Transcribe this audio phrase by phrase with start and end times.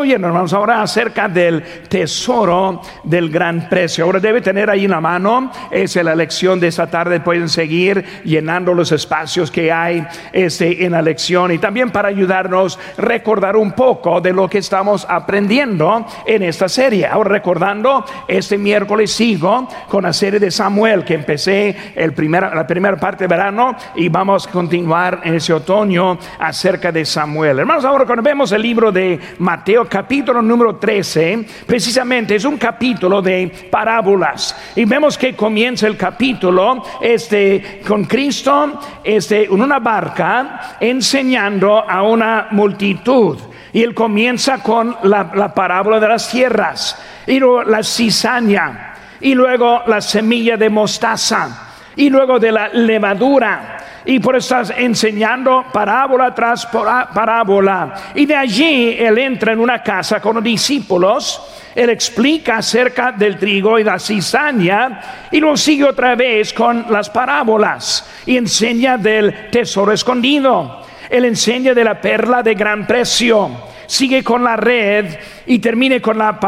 [0.00, 4.06] estamos viendo, hermanos, ahora acerca del tesoro del gran precio.
[4.06, 7.20] Ahora debe tener ahí en la mano, es la lección de esta tarde.
[7.20, 12.78] Pueden seguir llenando los espacios que hay este, en la lección y también para ayudarnos
[12.78, 17.06] a recordar un poco de lo que estamos aprendiendo en esta serie.
[17.06, 22.96] Ahora recordando, este miércoles sigo con la serie de Samuel que empecé el la primera
[22.96, 27.58] parte de verano y vamos a continuar en ese otoño acerca de Samuel.
[27.58, 33.20] Hermanos, ahora cuando vemos el libro de Mateo capítulo número 13, precisamente es un capítulo
[33.20, 40.76] de parábolas y vemos que comienza el capítulo este, con Cristo este, en una barca
[40.80, 43.36] enseñando a una multitud.
[43.72, 46.96] Y él comienza con la, la parábola de las tierras
[47.26, 53.76] y luego la cizaña y luego la semilla de mostaza y luego de la levadura.
[54.04, 57.94] Y por estás enseñando parábola tras parábola.
[58.14, 61.40] Y de allí él entra en una casa con los discípulos.
[61.74, 67.08] Él explica acerca del trigo y la cizaña y lo sigue otra vez con las
[67.10, 70.82] parábolas y enseña del tesoro escondido.
[71.08, 73.50] Él enseña de la perla de gran precio
[73.90, 76.38] sigue con la red y termine con la,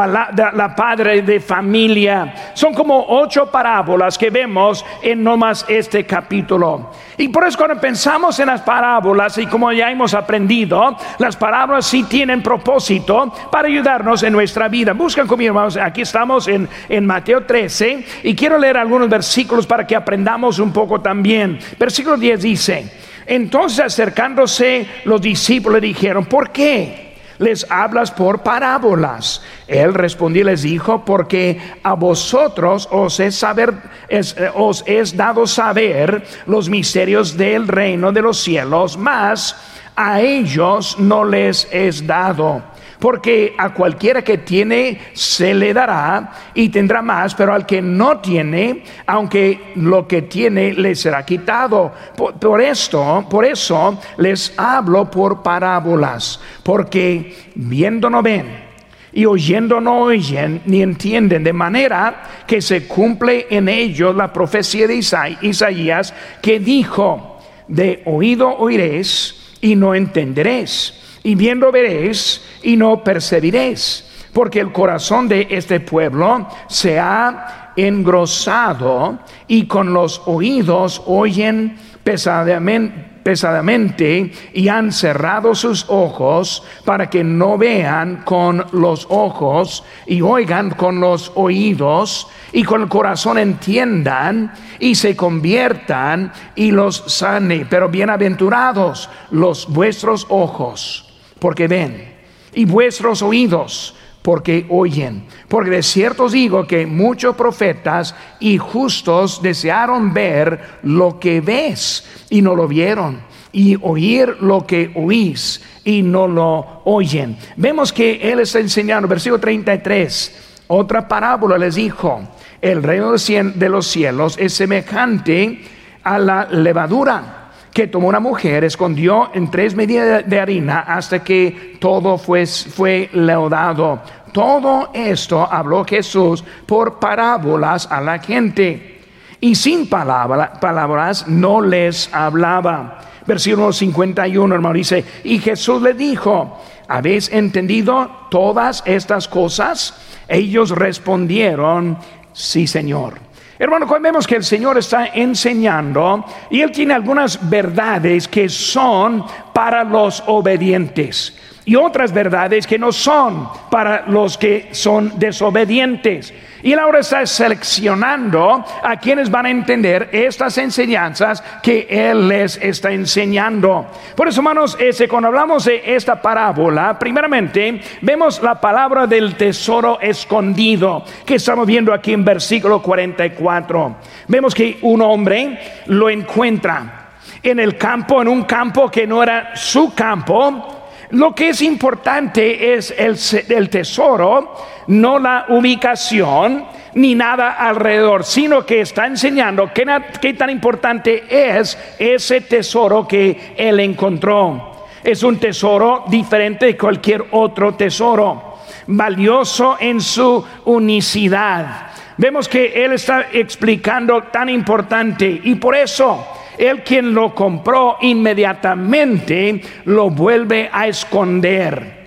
[0.53, 2.51] la padre de familia.
[2.53, 6.91] Son como ocho parábolas que vemos en nomás este capítulo.
[7.17, 11.85] Y por eso cuando pensamos en las parábolas y como ya hemos aprendido, las parábolas
[11.85, 14.93] sí tienen propósito para ayudarnos en nuestra vida.
[14.93, 19.85] Buscan conmigo, hermanos, aquí estamos en, en Mateo 13 y quiero leer algunos versículos para
[19.85, 21.59] que aprendamos un poco también.
[21.77, 22.89] Versículo 10 dice,
[23.25, 27.02] entonces acercándose los discípulos le dijeron, ¿por qué?
[27.39, 29.41] Les hablas por parábolas.
[29.67, 33.73] Él respondió y les dijo, porque a vosotros os es, saber,
[34.09, 34.23] eh,
[34.55, 39.55] os es dado saber los misterios del reino de los cielos, mas
[39.95, 42.72] a ellos no les es dado
[43.03, 48.19] porque a cualquiera que tiene se le dará y tendrá más, pero al que no
[48.19, 51.91] tiene, aunque lo que tiene le será quitado.
[52.39, 58.63] Por, esto, por eso les hablo por parábolas, porque viendo no ven
[59.11, 64.87] y oyendo no oyen ni entienden, de manera que se cumple en ellos la profecía
[64.87, 65.03] de
[65.41, 67.37] Isaías que dijo,
[67.67, 75.27] de oído oiréis y no entenderéis y viendo veréis y no percibiréis, porque el corazón
[75.27, 84.91] de este pueblo se ha engrosado y con los oídos oyen pesadamente pesadamente y han
[84.91, 92.27] cerrado sus ojos para que no vean con los ojos y oigan con los oídos
[92.51, 97.65] y con el corazón entiendan y se conviertan y los sane.
[97.69, 101.12] Pero bienaventurados los vuestros ojos
[101.43, 102.05] porque ven
[102.53, 105.25] y vuestros oídos porque oyen.
[105.49, 112.07] Porque de cierto os digo que muchos profetas y justos desearon ver lo que ves
[112.29, 117.35] y no lo vieron, y oír lo que oís y no lo oyen.
[117.57, 122.21] Vemos que Él está enseñando, versículo 33, otra parábola les dijo,
[122.61, 125.61] el reino de los cielos es semejante
[126.03, 127.42] a la levadura
[127.73, 133.09] que tomó una mujer, escondió en tres medidas de harina hasta que todo fue, fue
[133.13, 134.01] leudado.
[134.31, 139.01] Todo esto habló Jesús por parábolas a la gente
[139.39, 142.99] y sin palabras no les hablaba.
[143.25, 149.95] Versículo 51, hermano, dice, y Jesús le dijo, ¿habéis entendido todas estas cosas?
[150.27, 151.97] Ellos respondieron,
[152.33, 153.32] sí, Señor.
[153.59, 159.23] Hermano, cuando vemos que el Señor está enseñando y Él tiene algunas verdades que son
[159.53, 166.33] para los obedientes y otras verdades que no son para los que son desobedientes.
[166.61, 172.57] Y él ahora está seleccionando a quienes van a entender estas enseñanzas que él les
[172.57, 173.85] está enseñando.
[174.15, 179.99] Por eso, hermanos, ese, cuando hablamos de esta parábola, primeramente vemos la palabra del tesoro
[179.99, 183.95] escondido que estamos viendo aquí en versículo 44.
[184.29, 187.09] Vemos que un hombre lo encuentra
[187.41, 192.73] en el campo, en un campo que no era su campo, lo que es importante
[192.73, 194.55] es el, tesoro,
[194.87, 196.65] no la ubicación
[196.95, 203.79] ni nada alrededor, sino que está enseñando qué, tan importante es ese tesoro que él
[203.79, 204.71] encontró.
[205.03, 211.87] Es un tesoro diferente de cualquier otro tesoro, valioso en su unicidad.
[212.17, 216.25] Vemos que él está explicando tan importante y por eso
[216.57, 222.03] el quien lo compró inmediatamente lo vuelve a esconder.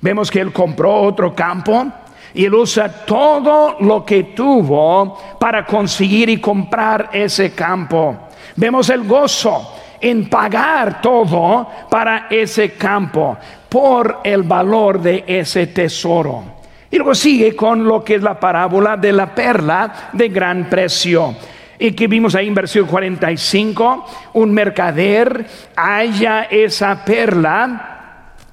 [0.00, 1.86] Vemos que él compró otro campo
[2.34, 8.28] y él usa todo lo que tuvo para conseguir y comprar ese campo.
[8.56, 13.36] Vemos el gozo en pagar todo para ese campo
[13.68, 16.56] por el valor de ese tesoro.
[16.90, 21.34] Y luego sigue con lo que es la parábola de la perla de gran precio.
[21.78, 25.46] Y que vimos ahí en versículo 45, un mercader
[25.76, 27.92] halla esa perla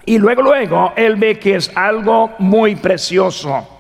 [0.06, 3.73] y luego, luego, él ve que es algo muy precioso.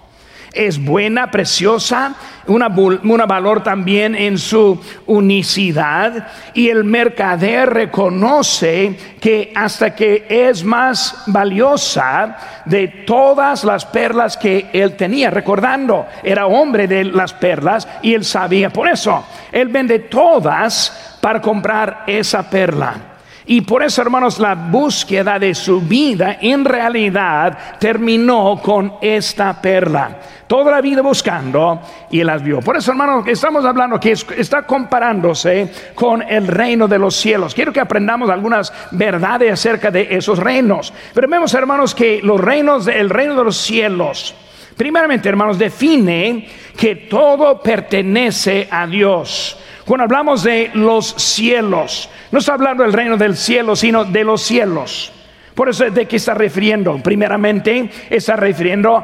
[0.53, 2.15] Es buena, preciosa,
[2.45, 6.27] una, una, valor también en su unicidad.
[6.53, 14.69] Y el mercader reconoce que hasta que es más valiosa de todas las perlas que
[14.73, 15.31] él tenía.
[15.31, 18.69] Recordando, era hombre de las perlas y él sabía.
[18.69, 23.12] Por eso, él vende todas para comprar esa perla.
[23.45, 30.17] Y por eso, hermanos, la búsqueda de su vida en realidad terminó con esta perla.
[30.47, 32.61] Toda la vida buscando y él las vio.
[32.61, 37.53] Por eso, hermanos, estamos hablando que está comparándose con el reino de los cielos.
[37.53, 40.93] Quiero que aprendamos algunas verdades acerca de esos reinos.
[41.13, 44.35] Pero vemos, hermanos, que los reinos, el reino de los cielos,
[44.77, 46.47] primeramente, hermanos, define
[46.77, 49.57] que todo pertenece a Dios.
[49.85, 54.41] Cuando hablamos de los cielos, no está hablando del reino del cielo, sino de los
[54.41, 55.11] cielos.
[55.55, 56.97] Por eso, ¿de qué está refiriendo?
[57.03, 59.03] Primeramente, está refiriendo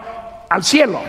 [0.49, 1.01] al cielo,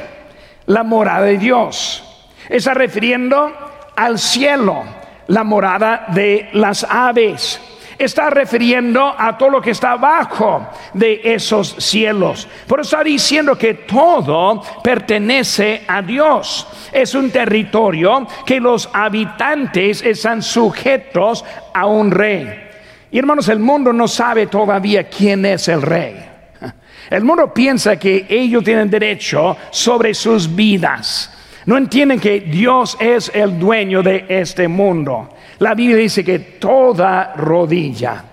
[0.67, 2.05] la morada de Dios.
[2.49, 3.52] Está refiriendo
[3.96, 4.82] al cielo,
[5.28, 7.61] la morada de las aves
[8.00, 12.49] está refiriendo a todo lo que está abajo de esos cielos.
[12.67, 16.67] Por eso está diciendo que todo pertenece a Dios.
[16.93, 21.44] Es un territorio que los habitantes están sujetos
[21.75, 22.69] a un rey.
[23.11, 26.17] Y hermanos, el mundo no sabe todavía quién es el rey.
[27.11, 31.37] El mundo piensa que ellos tienen derecho sobre sus vidas.
[31.67, 35.29] No entienden que Dios es el dueño de este mundo.
[35.61, 38.25] La Biblia dice que toda rodilla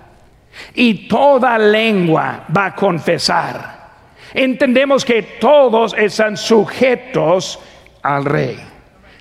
[0.74, 3.78] y toda lengua va a confesar.
[4.34, 7.60] Entendemos que todos están sujetos
[8.02, 8.58] al rey.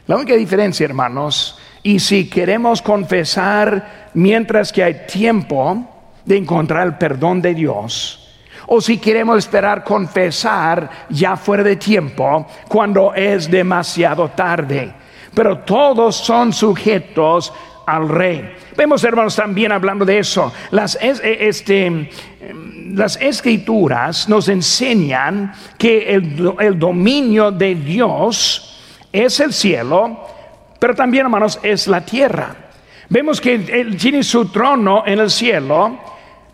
[0.06, 5.84] La única diferencia, hermanos, y si queremos confesar mientras que hay tiempo
[6.24, 8.38] de encontrar el perdón de Dios,
[8.68, 14.92] o si queremos esperar confesar ya fuera de tiempo cuando es demasiado tarde.
[15.34, 17.52] Pero todos son sujetos
[17.86, 18.54] al rey.
[18.76, 20.52] Vemos, hermanos, también hablando de eso.
[20.72, 22.10] Las, e, este,
[22.92, 28.80] las escrituras nos enseñan que el, dominio de Dios
[29.12, 30.26] es el cielo,
[30.78, 32.54] pero también, hermanos, es la tierra.
[33.08, 35.98] Vemos que Él tiene su trono en el cielo,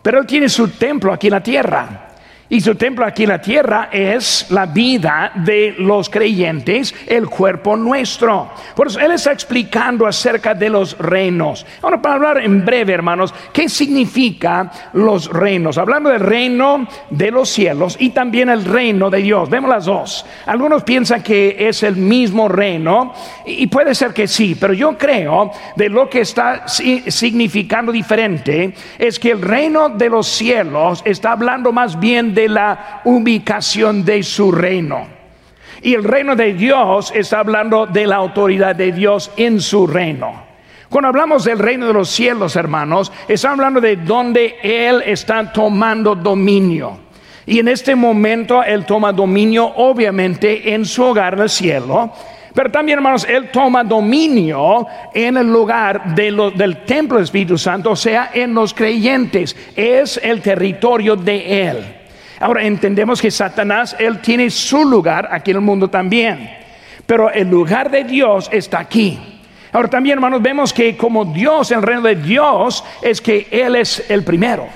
[0.01, 2.12] pero Él tiene su templo aquí en la tierra.
[2.49, 7.75] Y su templo aquí en la tierra es la vida de los creyentes, el cuerpo
[7.75, 8.51] nuestro.
[8.75, 11.65] Por eso Él está explicando acerca de los reinos.
[11.81, 15.77] Ahora, para hablar en breve, hermanos, ¿qué significa los reinos?
[15.77, 19.49] Hablando del reino de los cielos y también el reino de Dios.
[19.49, 20.25] Vemos las dos.
[20.45, 23.13] Algunos piensan que es el mismo reino
[23.45, 29.19] y puede ser que sí, pero yo creo de lo que está significando diferente es
[29.19, 34.51] que el reino de los cielos está hablando más bien de la ubicación de su
[34.51, 35.07] reino.
[35.81, 40.43] Y el reino de Dios está hablando de la autoridad de Dios en su reino.
[40.89, 46.15] Cuando hablamos del reino de los cielos, hermanos, está hablando de donde Él está tomando
[46.15, 46.99] dominio.
[47.45, 52.13] Y en este momento Él toma dominio, obviamente, en su hogar del cielo.
[52.53, 57.95] Pero también, hermanos, Él toma dominio en el lugar del templo del Espíritu Santo, o
[57.95, 59.55] sea, en los creyentes.
[59.75, 62.02] Es el territorio de Él.
[62.43, 66.49] Ahora entendemos que Satanás, él tiene su lugar aquí en el mundo también,
[67.05, 69.17] pero el lugar de Dios está aquí.
[69.71, 74.09] Ahora también, hermanos, vemos que como Dios, el reino de Dios, es que Él es
[74.09, 74.67] el primero.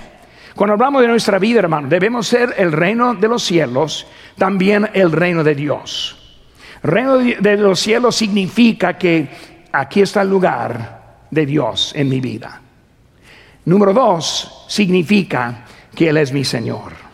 [0.55, 4.07] Cuando hablamos de nuestra vida, hermanos, debemos ser el reino de los cielos,
[4.37, 6.39] también el reino de Dios.
[6.83, 9.27] reino de los cielos significa que
[9.73, 12.61] aquí está el lugar de Dios en mi vida.
[13.65, 17.06] Número dos, significa que Él es mi Señor.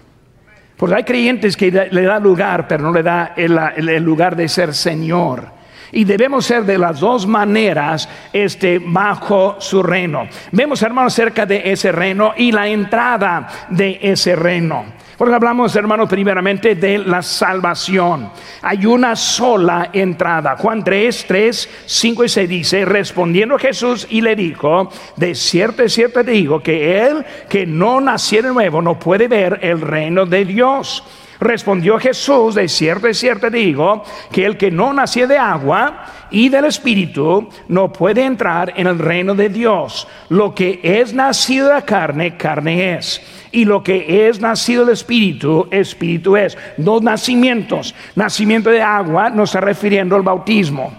[0.84, 4.74] Porque hay creyentes que le da lugar, pero no le da el, lugar de ser
[4.74, 5.48] Señor.
[5.94, 10.28] Y debemos ser de las dos maneras este, bajo su reino.
[10.52, 14.84] Vemos, hermanos, cerca de ese reino y la entrada de ese reino.
[15.32, 18.30] Hablamos, hermanos, primeramente de la salvación.
[18.62, 20.58] Hay una sola entrada.
[20.58, 25.90] Juan 3, 3, 5 y 6 dice, respondiendo Jesús y le dijo, de cierto, de
[25.90, 30.44] cierto te digo que él que no naciera nuevo no puede ver el reino de
[30.44, 31.04] Dios.
[31.40, 36.50] Respondió Jesús, de cierto, de cierto digo, que el que no nació de agua y
[36.50, 40.08] del Espíritu no puede entrar en el reino de Dios.
[40.30, 43.22] Lo que es nacido de carne, carne es.
[43.52, 46.58] Y lo que es nacido del Espíritu, Espíritu es.
[46.76, 47.94] Dos nacimientos.
[48.16, 50.92] Nacimiento de agua no está refiriendo al bautismo.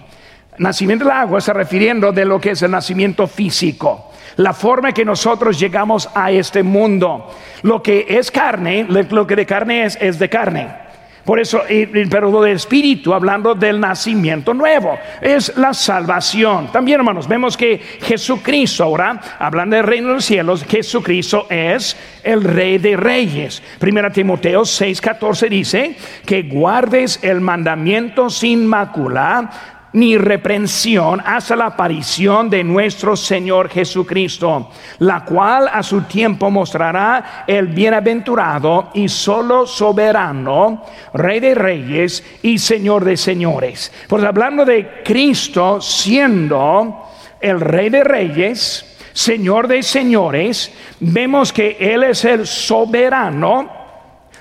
[0.57, 5.05] Nacimiento de agua está refiriendo de lo que es el nacimiento físico la forma que
[5.05, 7.31] nosotros llegamos a este mundo.
[7.61, 10.84] Lo que es carne, lo que de carne es, es de carne.
[11.25, 11.63] Por eso,
[12.09, 16.71] pero lo de espíritu, hablando del nacimiento nuevo, es la salvación.
[16.71, 22.43] También, hermanos, vemos que Jesucristo, ahora, hablando del reino de los cielos, Jesucristo es el
[22.43, 23.63] rey de reyes.
[23.79, 32.49] Primera Timoteo 6:14 dice que guardes el mandamiento sin mácula ni reprensión hasta la aparición
[32.49, 40.83] de nuestro Señor Jesucristo, la cual a su tiempo mostrará el bienaventurado y solo soberano,
[41.13, 43.91] Rey de reyes y Señor de señores.
[44.09, 47.07] Pues hablando de Cristo siendo
[47.39, 53.74] el Rey de reyes, Señor de señores, vemos que Él es el soberano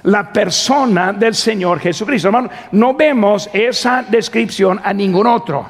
[0.05, 2.29] la persona del Señor Jesucristo.
[2.29, 5.67] Hermano, no vemos esa descripción a ningún otro.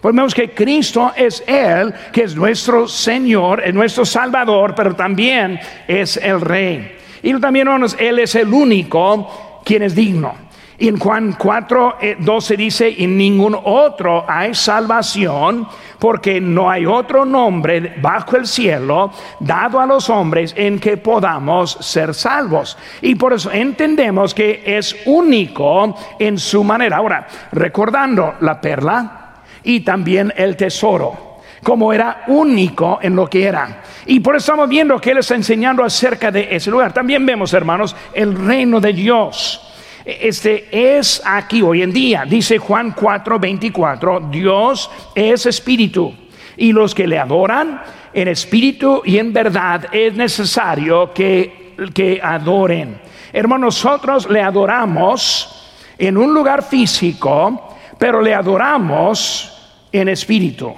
[0.00, 5.58] Pues vemos que Cristo es Él, que es nuestro Señor, es nuestro Salvador, pero también
[5.88, 6.96] es el Rey.
[7.22, 10.47] Y también, hermanos, Él es el único quien es digno.
[10.80, 15.66] Y en Juan 4, 12 eh, dice, en ningún otro hay salvación,
[15.98, 21.72] porque no hay otro nombre bajo el cielo dado a los hombres en que podamos
[21.80, 22.78] ser salvos.
[23.02, 26.98] Y por eso entendemos que es único en su manera.
[26.98, 31.26] Ahora, recordando la perla y también el tesoro
[31.60, 33.82] como era único en lo que era.
[34.06, 36.92] Y por eso estamos viendo que Él está enseñando acerca de ese lugar.
[36.92, 39.67] También vemos, hermanos, el reino de Dios
[40.08, 42.24] este es aquí hoy en día.
[42.24, 46.14] Dice Juan 4, 24, Dios es espíritu
[46.56, 47.82] y los que le adoran
[48.14, 52.98] en espíritu y en verdad es necesario que, que adoren.
[53.34, 60.74] Hermanos, nosotros le adoramos en un lugar físico, pero le adoramos en espíritu.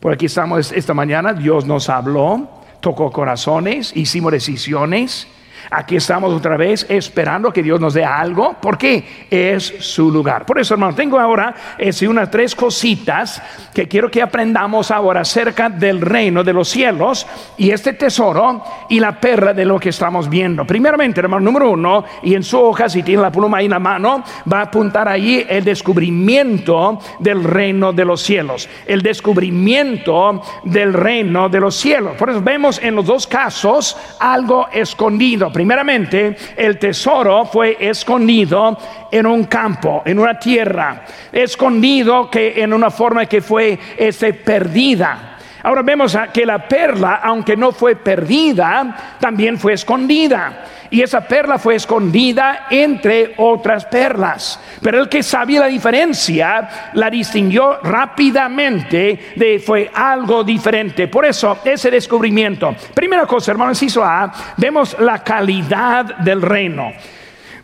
[0.00, 2.48] Por aquí estamos esta mañana, Dios nos habló,
[2.80, 5.28] tocó corazones, hicimos decisiones
[5.70, 10.46] Aquí estamos otra vez esperando que Dios nos dé algo, porque es su lugar.
[10.46, 13.42] Por eso, hermano, tengo ahora es, unas tres cositas
[13.74, 19.00] que quiero que aprendamos ahora acerca del reino de los cielos y este tesoro y
[19.00, 20.66] la perra de lo que estamos viendo.
[20.66, 23.78] Primeramente, hermano, número uno, y en su hoja, si tiene la pluma ahí en la
[23.78, 28.68] mano, va a apuntar ahí el descubrimiento del reino de los cielos.
[28.86, 32.16] El descubrimiento del reino de los cielos.
[32.16, 38.78] Por eso vemos en los dos casos algo escondido Primeramente, el tesoro fue escondido
[39.10, 45.27] en un campo, en una tierra, escondido que en una forma que fue este, perdida.
[45.62, 50.64] Ahora vemos que la perla, aunque no fue perdida, también fue escondida.
[50.90, 54.60] Y esa perla fue escondida entre otras perlas.
[54.80, 61.08] Pero el que sabía la diferencia la distinguió rápidamente de fue algo diferente.
[61.08, 62.74] Por eso ese descubrimiento.
[62.94, 66.92] Primera cosa, hermanos, hizo A, vemos la calidad del reino.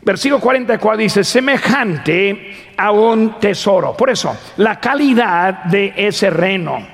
[0.03, 3.97] Versículo 44 dice, semejante a un tesoro.
[3.97, 6.94] Por eso, la calidad de ese reino.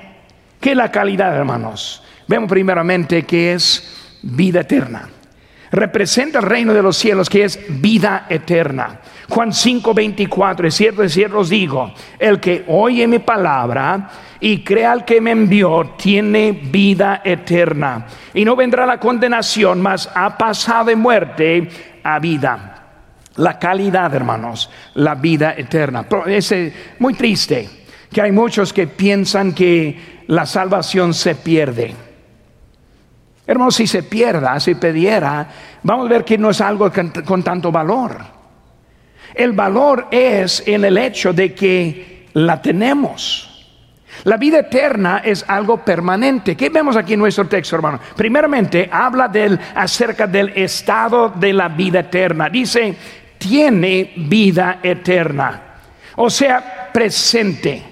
[0.61, 2.01] ¿Qué es la calidad, hermanos?
[2.27, 5.09] Vemos primeramente que es vida eterna
[5.71, 8.99] representa el reino de los cielos que es vida eterna.
[9.29, 14.63] Juan 5, 24, es cierto, es cierto os digo, el que oye mi palabra y
[14.63, 18.05] crea al que me envió, tiene vida eterna.
[18.33, 21.69] Y no vendrá la condenación, mas ha pasado de muerte
[22.03, 22.67] a vida.
[23.37, 26.05] La calidad, hermanos, la vida eterna.
[26.25, 26.53] Es
[26.99, 27.80] muy triste
[28.11, 31.95] que hay muchos que piensan que la salvación se pierde.
[33.47, 35.47] Hermano, si se pierda, si pidiera,
[35.83, 38.17] vamos a ver que no es algo con, tanto valor.
[39.33, 43.47] El valor es en el hecho de que la tenemos.
[44.25, 46.55] La vida eterna es algo permanente.
[46.55, 47.99] ¿Qué vemos aquí en nuestro texto, hermano?
[48.15, 52.49] Primeramente, habla del, acerca del estado de la vida eterna.
[52.49, 52.95] Dice,
[53.37, 55.61] tiene vida eterna.
[56.17, 57.90] O sea, presente.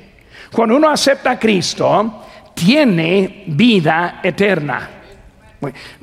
[0.51, 4.89] Cuando uno acepta a Cristo, tiene vida eterna.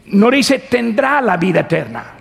[0.06, 2.12] No dice tendrá la vida eterna.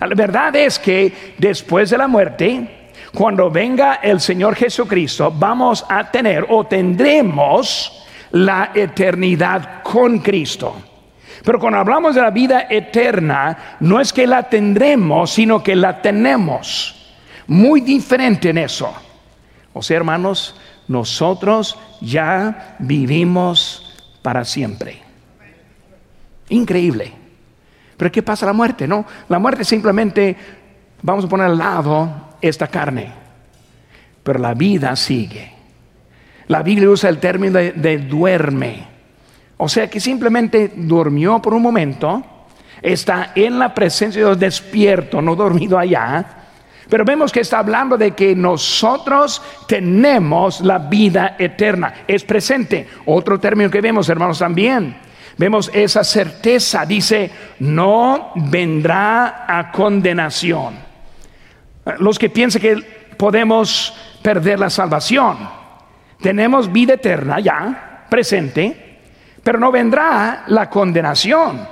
[0.00, 6.10] La verdad es que después de la muerte, cuando venga el Señor Jesucristo, vamos a
[6.10, 10.76] tener o tendremos la eternidad con Cristo.
[11.44, 16.00] Pero cuando hablamos de la vida eterna, no es que la tendremos, sino que la
[16.00, 17.14] tenemos.
[17.46, 18.92] Muy diferente en eso.
[19.72, 25.00] O sea, hermanos, nosotros ya vivimos para siempre.
[26.48, 27.12] Increíble.
[27.96, 28.86] Pero ¿qué pasa la muerte?
[28.86, 30.36] No, la muerte simplemente
[31.02, 33.12] vamos a poner al lado esta carne.
[34.22, 35.52] Pero la vida sigue.
[36.48, 38.86] La Biblia usa el término de, duerme.
[39.56, 42.22] O sea que simplemente durmió por un momento,
[42.82, 46.43] está en la presencia de Dios despierto, no dormido allá.
[46.88, 52.04] Pero vemos que está hablando de que nosotros tenemos la vida eterna.
[52.06, 52.86] Es presente.
[53.06, 54.96] Otro término que vemos, hermanos, también.
[55.36, 56.84] Vemos esa certeza.
[56.84, 60.74] Dice, no vendrá a condenación.
[61.98, 62.76] Los que piensan que
[63.16, 65.38] podemos perder la salvación.
[66.20, 68.98] Tenemos vida eterna ya, presente,
[69.42, 71.68] pero no vendrá la condenación.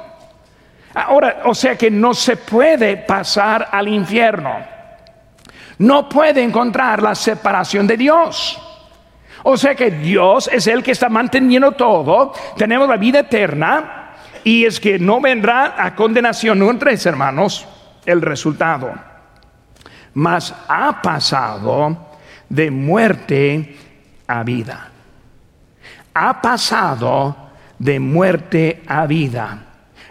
[0.95, 4.72] Ahora, o sea que no se puede pasar al infierno.
[5.83, 8.57] No puede encontrar la separación de Dios.
[9.43, 12.33] O sea que Dios es el que está manteniendo todo.
[12.57, 14.13] Tenemos la vida eterna
[14.45, 16.61] y es que no vendrá a condenación.
[16.61, 17.67] No tres hermanos,
[18.07, 18.93] el resultado.
[20.15, 21.97] Mas ha pasado
[22.49, 23.77] de muerte
[24.29, 24.89] a vida.
[26.15, 27.35] Ha pasado
[27.77, 29.59] de muerte a vida.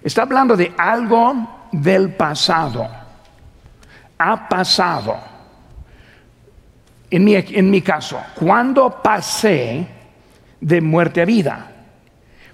[0.04, 2.90] Está hablando de algo del pasado.
[4.18, 5.31] Ha pasado.
[7.12, 9.86] En mi, en mi caso, cuando pasé
[10.60, 11.72] de muerte a vida?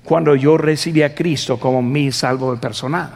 [0.04, 3.12] Cuando yo recibí a Cristo como mi salvo personal.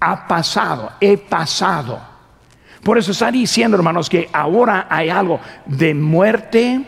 [0.00, 2.12] Ha pasado, he pasado
[2.82, 6.84] por eso está diciendo, hermanos, que ahora hay algo de muerte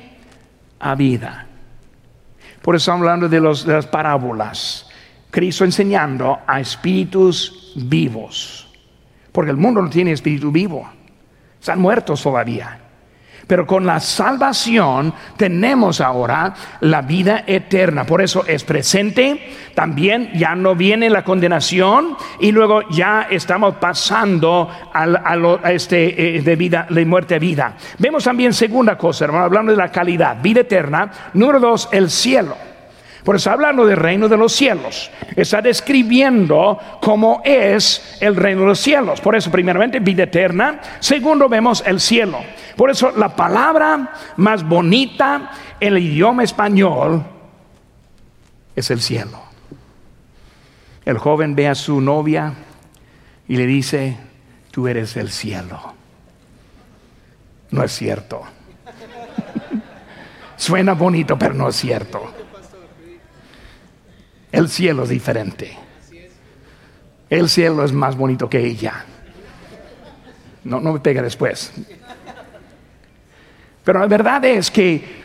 [0.81, 1.47] a vida.
[2.63, 4.89] Por eso estamos hablando de, de las parábolas.
[5.31, 8.69] Cristo enseñando a espíritus vivos.
[9.31, 10.89] Porque el mundo no tiene espíritu vivo.
[11.61, 12.81] Están muertos todavía.
[13.47, 18.05] Pero con la salvación tenemos ahora la vida eterna.
[18.05, 19.53] Por eso es presente.
[19.75, 26.57] También ya no viene la condenación y luego ya estamos pasando a, este, eh, de
[26.57, 27.75] vida, de muerte a vida.
[27.99, 31.11] Vemos también segunda cosa, hermano, hablando de la calidad, vida eterna.
[31.33, 32.74] Número dos, el cielo.
[33.25, 35.11] Por eso hablando del reino de los cielos.
[35.35, 39.21] Está describiendo cómo es el reino de los cielos.
[39.23, 40.81] Por eso, primeramente, vida eterna.
[41.01, 42.39] Segundo, vemos el cielo.
[42.77, 47.25] Por eso, la palabra más bonita en el idioma español
[48.77, 49.41] es el cielo.
[51.07, 52.53] El joven ve a su novia
[53.49, 54.19] y le dice,
[54.71, 55.95] tú eres el cielo.
[57.71, 58.43] No es cierto.
[60.57, 62.44] Suena bonito, pero no es cierto.
[64.55, 65.77] El cielo es diferente.
[67.29, 69.05] El cielo es más bonito que ella.
[70.63, 71.73] No, no me pega después.
[73.83, 75.23] Pero la verdad es que,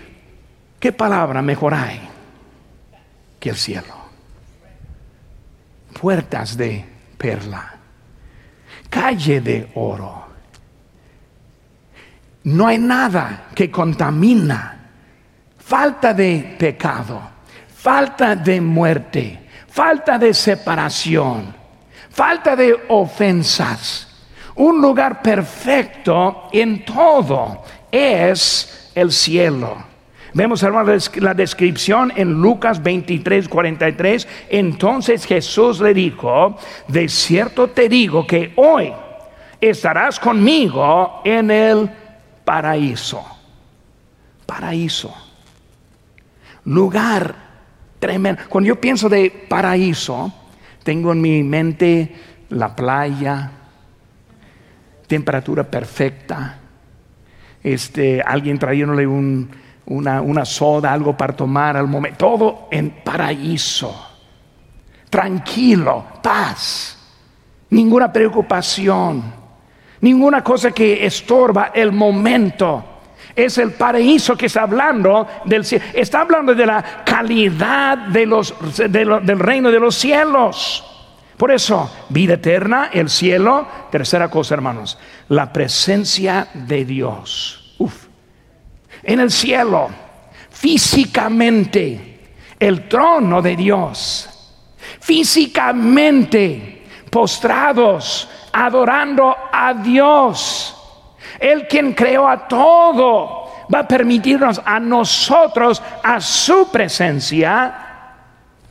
[0.80, 2.02] ¿qué palabra mejor hay
[3.40, 3.94] que el cielo?
[6.02, 6.84] Puertas de
[7.18, 7.76] perla,
[8.90, 10.26] calle de oro.
[12.46, 14.90] No hay nada que contamina,
[15.60, 17.39] falta de pecado
[17.82, 19.40] falta de muerte,
[19.70, 21.56] falta de separación,
[22.10, 24.06] falta de ofensas.
[24.56, 29.78] Un lugar perfecto en todo es el cielo.
[30.34, 34.28] Vemos, hermanos, la descripción en Lucas 23, 43.
[34.50, 36.58] Entonces Jesús le dijo,
[36.90, 38.92] de cierto te digo que hoy
[39.62, 41.90] estarás conmigo en el
[42.44, 43.26] paraíso.
[44.46, 45.16] Paraíso.
[46.66, 47.49] Lugar
[48.00, 48.42] Tremendo.
[48.48, 50.34] Cuando yo pienso de paraíso,
[50.84, 52.16] tengo en mi mente
[52.50, 53.52] la playa,
[55.06, 56.58] temperatura perfecta,
[57.62, 63.94] este, alguien trayéndole una, una soda, algo para tomar al momento, todo en paraíso,
[65.10, 66.98] tranquilo, paz,
[67.70, 69.24] ninguna preocupación,
[70.00, 72.89] ninguna cosa que estorba el momento
[73.36, 75.86] es el paraíso que está hablando del cielo.
[75.94, 80.86] Está hablando de la calidad de los, del reino de los cielos.
[81.38, 83.68] Por eso, vida eterna, el cielo.
[83.92, 84.98] Tercera cosa, hermanos,
[85.30, 87.76] la presencia de Dios.
[87.78, 88.08] Uf.
[89.04, 89.90] En el cielo,
[90.50, 94.30] físicamente, el trono de Dios.
[95.00, 100.79] Físicamente, postrados, adorando a Dios
[101.40, 107.86] el quien creó a todo va a permitirnos a nosotros, a su presencia,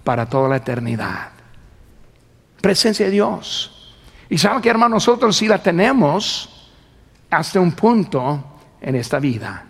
[0.05, 1.29] para toda la eternidad.
[2.61, 3.95] Presencia de Dios.
[4.29, 6.71] Y saben que hermanos, nosotros sí la tenemos
[7.31, 8.45] hasta un punto
[8.81, 9.65] en esta vida.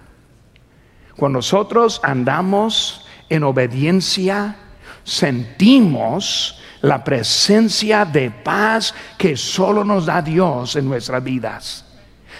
[1.17, 4.57] Cuando nosotros andamos en obediencia,
[5.05, 11.85] sentimos la presencia de paz que solo nos da Dios en nuestras vidas.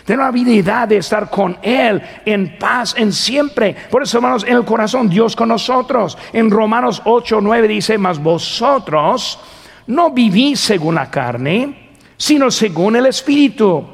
[0.09, 3.77] Tener la habilidad de estar con Él en paz, en siempre.
[3.91, 6.17] Por eso, hermanos, en el corazón, Dios con nosotros.
[6.33, 9.39] En Romanos 8, 9 dice, mas vosotros
[9.87, 13.85] no vivís según la carne, sino según el Espíritu.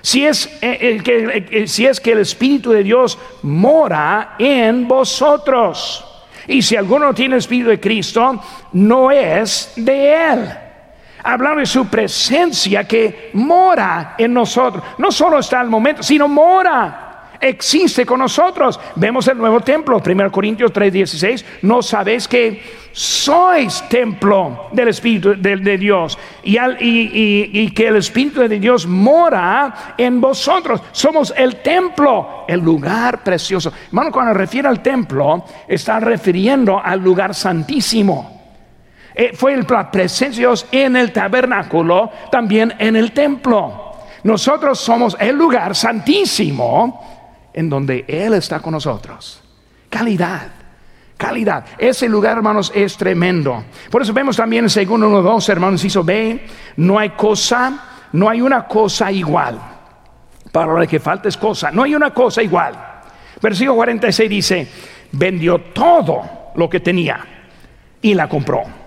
[0.00, 6.04] Si es, eh, que, eh, si es que el Espíritu de Dios mora en vosotros.
[6.46, 8.40] Y si alguno tiene el Espíritu de Cristo,
[8.74, 10.63] no es de Él
[11.24, 14.84] hablando de su presencia que mora en nosotros.
[14.98, 17.00] No solo está al momento, sino mora.
[17.40, 18.78] Existe con nosotros.
[18.94, 21.44] Vemos el nuevo templo, 1 Corintios 3:16.
[21.62, 28.60] No sabéis que sois templo del Espíritu de, Dios y, y, que el Espíritu de
[28.60, 30.80] Dios mora en vosotros.
[30.92, 33.72] Somos el templo, el lugar precioso.
[33.88, 38.33] Hermano, cuando refiere al templo, está refiriendo al lugar santísimo.
[39.14, 43.92] Eh, fue la presencia de Dios en el tabernáculo, también en el templo.
[44.24, 49.40] Nosotros somos el lugar santísimo en donde Él está con nosotros.
[49.88, 50.48] Calidad,
[51.16, 51.64] calidad.
[51.78, 53.64] Ese lugar, hermanos, es tremendo.
[53.90, 56.46] Por eso vemos también en segundo 1, 2, hermanos, hizo ve,
[56.76, 59.60] no hay cosa, no hay una cosa igual.
[60.50, 62.74] Para lo que falta es cosa, no hay una cosa igual.
[63.40, 64.68] Versículo 46 dice,
[65.12, 67.24] vendió todo lo que tenía
[68.00, 68.83] y la compró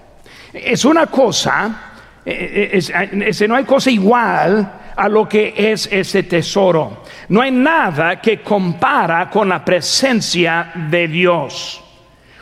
[0.53, 1.93] es una cosa,
[2.25, 7.03] eh, eh, es, no hay cosa igual a lo que es ese tesoro.
[7.29, 11.83] No hay nada que compara con la presencia de Dios.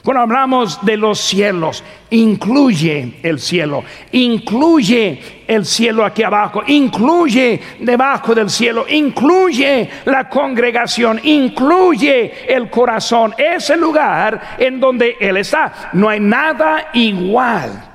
[0.06, 8.36] Cuando hablamos de los cielos, incluye el cielo, incluye el cielo aquí abajo, incluye debajo
[8.36, 15.90] del cielo, incluye la congregación, incluye el corazón, ese lugar en donde Él está.
[15.94, 17.95] No hay nada igual.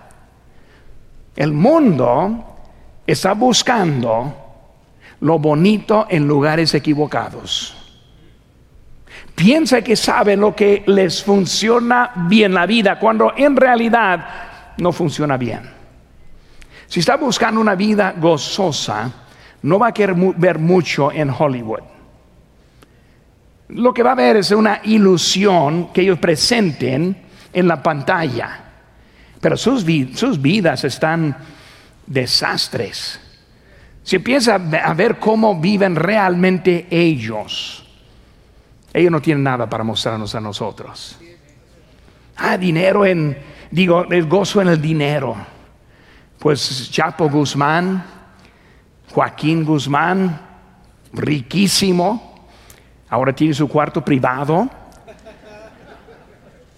[1.37, 2.45] El mundo
[3.07, 4.35] está buscando
[5.21, 7.77] lo bonito en lugares equivocados.
[9.35, 14.27] Piensa que sabe lo que les funciona bien la vida, cuando en realidad
[14.79, 15.63] no funciona bien.
[16.87, 19.11] Si está buscando una vida gozosa,
[19.63, 21.81] no va a querer ver mucho en Hollywood.
[23.69, 27.17] Lo que va a ver es una ilusión que ellos presenten
[27.53, 28.70] en la pantalla.
[29.41, 31.37] Pero sus, vidas están
[32.07, 33.19] desastres.
[34.03, 37.87] Si empieza a ver cómo viven realmente ellos,
[38.93, 41.19] ellos no tienen nada para mostrarnos a nosotros.
[42.37, 43.37] Ah, dinero en,
[43.71, 45.37] digo, el gozo en el dinero.
[46.39, 48.05] Pues Chapo Guzmán,
[49.13, 50.41] Joaquín Guzmán,
[51.13, 52.47] riquísimo,
[53.09, 54.69] ahora tiene su cuarto privado.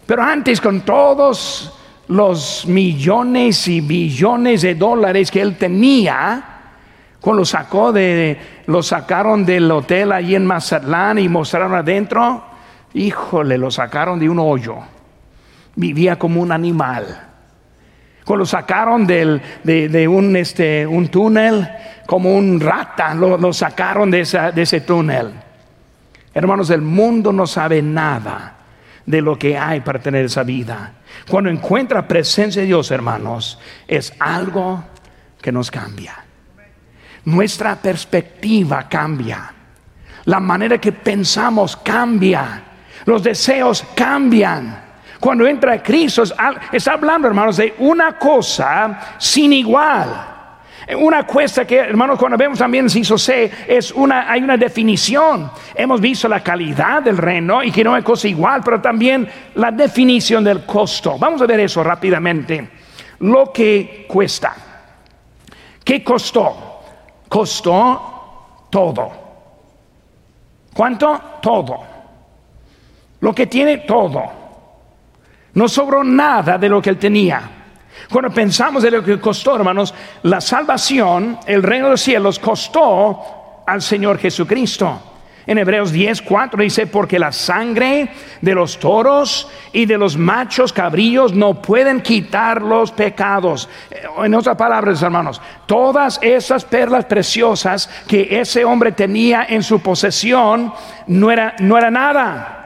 [0.07, 1.72] Pero antes con todos
[2.09, 6.53] los millones y billones de dólares que él tenía,
[7.21, 12.45] cuando lo sacó de, lo sacaron del hotel allí en Mazatlán y mostraron adentro,
[12.95, 14.77] híjole, lo sacaron de un hoyo.
[15.77, 17.29] Vivía como un animal.
[18.25, 21.69] Cuando lo sacaron del, de, un, este, un túnel,
[22.07, 25.33] como un rata, lo, sacaron de, de ese túnel.
[26.35, 28.57] Hermanos, el mundo no sabe nada
[29.07, 30.93] de lo que hay para tener esa vida.
[31.29, 34.85] Cuando encuentra presencia de Dios, hermanos, es algo
[35.40, 36.25] que nos cambia.
[37.25, 39.53] Nuestra perspectiva cambia.
[40.25, 42.62] La manera que pensamos cambia.
[43.05, 44.83] Los deseos cambian.
[45.20, 46.25] Cuando entra Cristo,
[46.72, 50.32] está hablando, hermanos, de una cosa sin igual.
[50.99, 55.51] Una cuesta que, hermanos, cuando vemos también si C, es una, hay una definición.
[55.75, 59.71] Hemos visto la calidad del reino y que no es cosa igual, pero también la
[59.71, 61.16] definición del costo.
[61.18, 62.68] Vamos a ver eso rápidamente.
[63.21, 64.55] Lo que cuesta.
[65.85, 66.81] ¿Qué costó?
[67.29, 69.12] Costó todo.
[70.75, 71.21] ¿Cuánto?
[71.40, 71.79] Todo.
[73.21, 74.23] Lo que tiene todo.
[75.55, 77.62] No sobró nada de lo que él tenía.
[78.11, 83.62] Cuando pensamos de lo que costó, hermanos, la salvación, el reino de los cielos costó
[83.67, 85.01] al Señor Jesucristo.
[85.45, 88.11] En Hebreos 10, 4 dice, porque la sangre
[88.41, 93.69] de los toros y de los machos cabrillos no pueden quitar los pecados.
[93.91, 99.81] Eh, en otras palabras, hermanos, todas esas perlas preciosas que ese hombre tenía en su
[99.81, 100.73] posesión
[101.09, 102.62] no era, no era nada.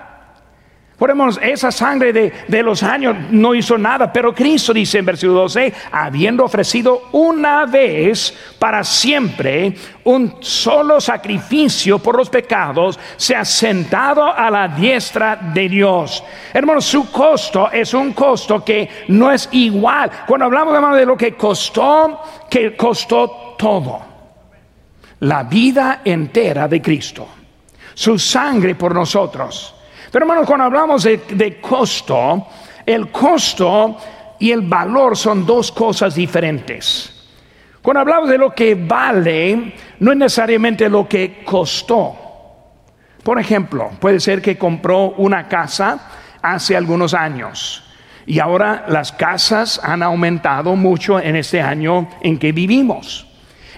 [0.99, 5.75] Podemos, esa sangre de, los años no hizo nada, pero Cristo dice en versículo 12,
[5.93, 14.25] habiendo ofrecido una vez para siempre un solo sacrificio por los pecados, se ha sentado
[14.25, 16.25] a la diestra de Dios.
[16.55, 20.11] Hermanos, su costo es un costo que no es igual.
[20.27, 24.01] Cuando hablamos de lo que costó, que costó todo.
[25.21, 27.29] La vida entera de Cristo.
[27.93, 29.76] Su sangre por nosotros
[30.11, 32.47] pero hermanos, cuando hablamos de, costo,
[32.85, 33.97] el costo
[34.39, 37.13] y el valor son dos cosas diferentes.
[37.83, 42.17] Cuando hablamos de lo que vale, no es necesariamente lo que costó.
[43.23, 46.11] Por ejemplo, puede ser que compró una casa
[46.43, 47.83] hace algunos años
[48.27, 53.27] y ahora las casas han aumentado mucho en este año en que vivimos.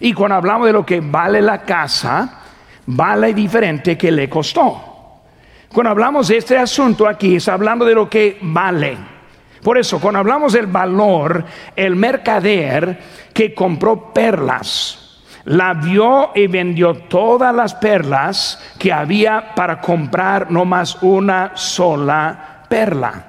[0.00, 2.40] Y cuando hablamos de lo que vale la casa,
[2.86, 4.87] vale diferente que le costó.
[5.72, 8.96] Cuando hablamos de este asunto aquí, es hablando de lo que vale.
[9.62, 11.44] Por eso, cuando hablamos del valor,
[11.76, 12.98] el mercader
[13.34, 20.64] que compró perlas, la vio y vendió todas las perlas que había para comprar no
[20.64, 23.24] más una sola perla.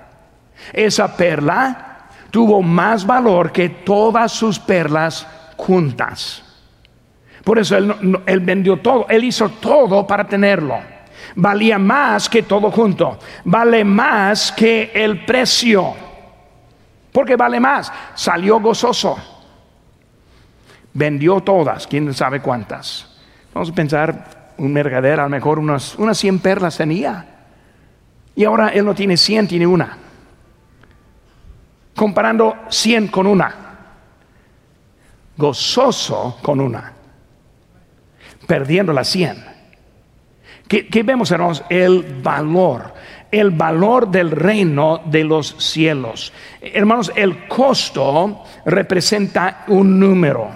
[0.72, 6.44] Esa perla tuvo más valor que todas sus perlas juntas.
[7.44, 10.99] Por eso él, él vendió todo, él hizo todo para tenerlo
[11.36, 15.94] valía más que todo junto, vale más que el precio.
[17.12, 19.18] Porque vale más, salió gozoso,
[20.94, 23.20] vendió todas, quién sabe cuántas.
[23.54, 27.26] Vamos a pensar, un mercader a lo mejor unas, unas 100 perlas tenía.
[28.36, 29.98] Y ahora él no tiene 100, tiene una.
[31.96, 33.56] Comparando 100 con una.
[35.36, 36.94] Gozoso con una.
[38.46, 39.59] Perdiendo las 100
[40.70, 41.64] ¿Qué, vemos, hermanos?
[41.68, 42.94] El valor,
[43.32, 46.32] el valor del reino de los cielos.
[46.62, 50.48] Hermanos, el costo representa un número.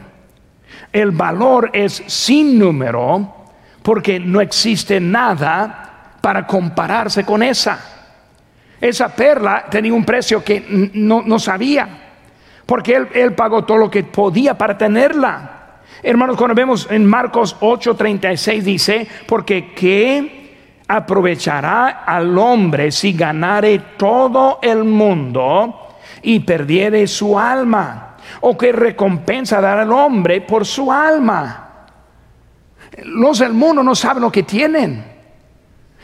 [0.92, 3.48] El valor es sin número
[3.82, 7.80] porque no existe nada para compararse con esa.
[8.80, 11.90] Esa perla tenía un precio que no, sabía,
[12.68, 15.63] porque él, él pagó todo lo que podía para tenerla.
[16.06, 24.60] Hermanos, cuando vemos en Marcos 8:36 dice, porque ¿qué aprovechará al hombre si ganare todo
[24.62, 28.18] el mundo y perdiere su alma?
[28.42, 31.86] ¿O qué recompensa dará al hombre por su alma?
[33.06, 35.06] Los del mundo no saben lo que tienen.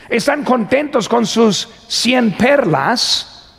[0.08, 3.54] Están contentos con sus 100 perlas,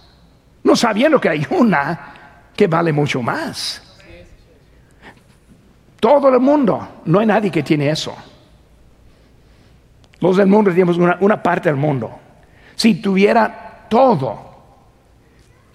[0.63, 2.13] no sabiendo que hay una
[2.55, 3.90] que vale mucho más.
[6.01, 8.15] Todo el mundo, no hay nadie que tiene eso.
[10.19, 12.11] Los del mundo tenemos una, parte del mundo.
[12.75, 14.39] Si tuviera todo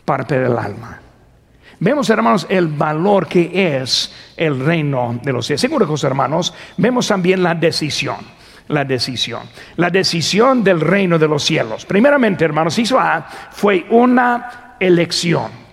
[0.04, 1.00] para perder el alma.
[1.78, 5.60] Vemos, hermanos, el valor que es el reino de los cielos.
[5.60, 8.16] Seguro hermanos, vemos también la decisión.
[8.66, 9.42] La decisión.
[9.76, 11.86] La decisión del reino de los cielos.
[11.86, 15.65] Primeramente, hermanos, Israel fue una elección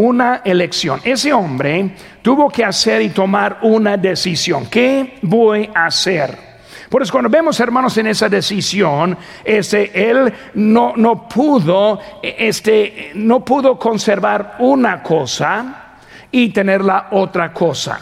[0.00, 1.00] una elección.
[1.04, 1.90] Ese hombre
[2.22, 4.66] tuvo que hacer y tomar una decisión.
[4.66, 6.50] ¿Qué voy a hacer?
[6.88, 13.44] Por eso cuando vemos hermanos en esa decisión, este, él no, no pudo, este, no
[13.44, 15.96] pudo conservar una cosa
[16.32, 18.00] y tener la otra cosa.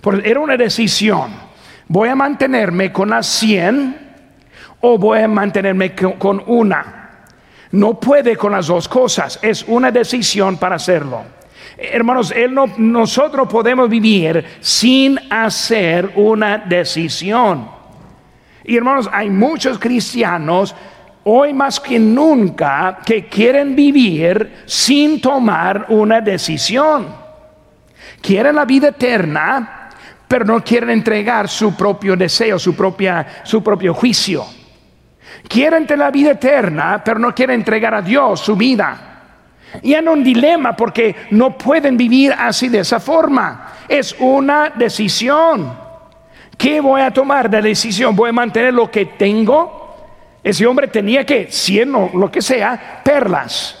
[0.00, 1.32] Porque era una decisión.
[1.88, 4.10] Voy a mantenerme con las 100
[4.80, 6.99] o voy a mantenerme con una.
[7.72, 11.22] No puede con las dos cosas, es una decisión para hacerlo.
[11.76, 17.68] Hermanos, él no, nosotros podemos vivir sin hacer una decisión.
[18.64, 20.74] Y hermanos, hay muchos cristianos
[21.24, 27.06] hoy más que nunca que quieren vivir sin tomar una decisión.
[28.20, 29.90] Quieren la vida eterna,
[30.28, 34.44] pero no quieren entregar su propio deseo, su, propia, su propio juicio.
[35.48, 39.06] Quieren tener la vida eterna, pero no quieren entregar a Dios su vida.
[39.82, 43.72] Y en un dilema porque no pueden vivir así de esa forma.
[43.88, 45.78] Es una decisión.
[46.56, 48.14] ¿Qué voy a tomar de decisión?
[48.14, 49.78] ¿Voy a mantener lo que tengo?
[50.42, 53.76] Ese hombre tenía que, siendo lo que sea, perlas.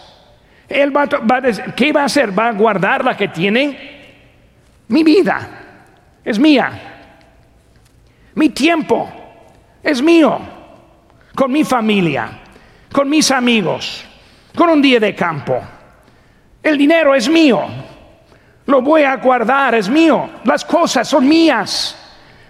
[0.68, 2.38] Él va, a decir, ¿qué va a hacer?
[2.38, 3.98] ¿Va a guardar la que tiene?
[4.88, 5.48] Mi vida
[6.24, 6.70] es mía.
[8.34, 9.10] Mi tiempo
[9.82, 10.59] es mío
[11.40, 12.38] con mi familia,
[12.92, 14.04] con mis amigos,
[14.54, 15.58] con un día de campo.
[16.62, 17.62] El dinero es mío,
[18.66, 21.96] lo voy a guardar, es mío, las cosas son mías.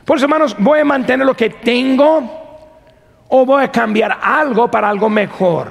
[0.05, 4.88] Por eso, hermanos, voy a mantener lo que tengo o voy a cambiar algo para
[4.88, 5.68] algo mejor.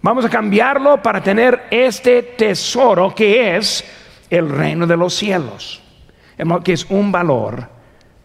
[0.00, 3.84] Vamos a cambiarlo para tener este tesoro que es
[4.30, 5.82] el reino de los cielos,
[6.62, 7.68] que es un valor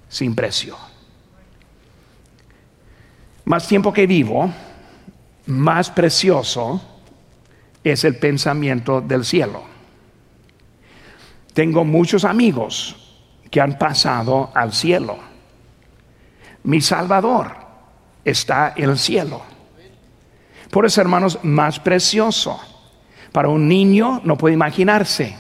[0.08, 0.78] sin precio.
[3.46, 4.52] Más tiempo que vivo,
[5.46, 6.82] más precioso
[7.84, 9.64] es el pensamiento del cielo.
[11.54, 12.96] Tengo muchos amigos
[13.52, 15.18] que han pasado al cielo.
[16.64, 17.56] Mi Salvador
[18.24, 19.42] está en el cielo.
[20.72, 22.60] Por eso, hermanos, más precioso.
[23.32, 25.38] Para un niño no puede imaginarse.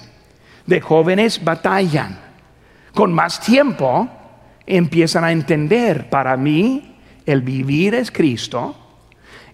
[0.67, 2.19] De jóvenes batallan.
[2.93, 4.07] Con más tiempo
[4.67, 6.94] empiezan a entender, para mí
[7.25, 8.75] el vivir es Cristo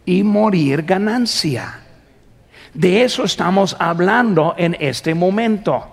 [0.06, 1.80] y morir ganancia.
[2.74, 5.88] De eso estamos hablando en este momento.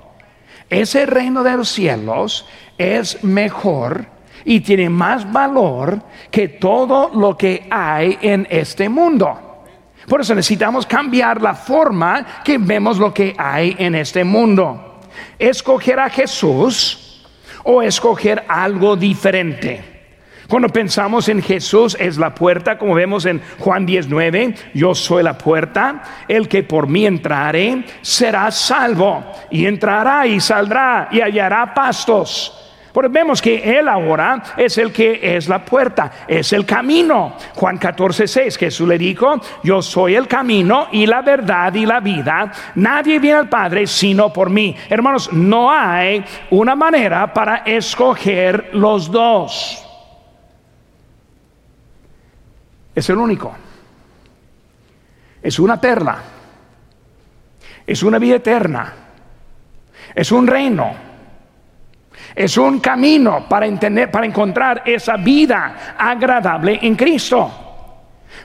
[0.70, 4.06] Ese reino de los cielos es mejor
[4.44, 9.64] y tiene más valor que todo lo que hay en este mundo.
[10.06, 15.00] Por eso necesitamos cambiar la forma que vemos lo que hay en este mundo.
[15.38, 17.26] Escoger a Jesús
[17.64, 19.97] o escoger algo diferente.
[20.48, 25.36] Cuando pensamos en Jesús es la puerta, como vemos en Juan 19, yo soy la
[25.36, 32.54] puerta, el que por mí entrare será salvo y entrará y saldrá y hallará pastos.
[32.94, 37.36] Porque vemos que Él ahora es el que es la puerta, es el camino.
[37.54, 42.00] Juan 14, 6, Jesús le dijo, yo soy el camino y la verdad y la
[42.00, 42.50] vida.
[42.74, 44.74] Nadie viene al Padre sino por mí.
[44.88, 49.84] Hermanos, no hay una manera para escoger los dos.
[52.98, 53.54] Es el único.
[55.40, 56.18] Es una perla.
[57.86, 58.92] Es una vida eterna.
[60.12, 60.92] Es un reino.
[62.34, 67.48] Es un camino para entender, para encontrar esa vida agradable en Cristo.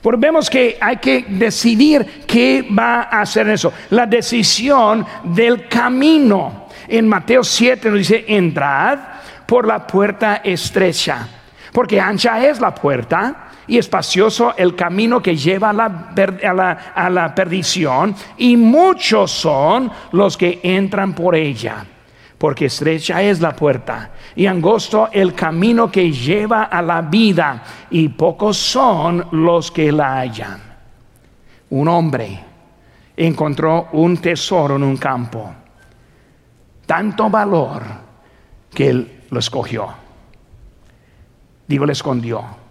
[0.03, 3.73] Porque vemos que hay que decidir qué va a hacer eso.
[3.89, 6.67] La decisión del camino.
[6.87, 8.99] En Mateo 7 nos dice, entrad
[9.47, 11.27] por la puerta estrecha.
[11.71, 17.35] Porque ancha es la puerta y espacioso el camino que lleva a la, a la,
[17.35, 21.85] perdición, y muchos son los que entran por ella,
[22.37, 28.09] porque estrecha es la puerta y angosto el camino que lleva a la vida, y
[28.09, 30.61] pocos son los que la hallan.
[31.69, 32.39] Un hombre
[33.15, 35.53] encontró un tesoro en un campo,
[36.85, 37.83] tanto valor
[38.73, 39.87] que él lo escogió.
[41.67, 42.62] Digo, le escondió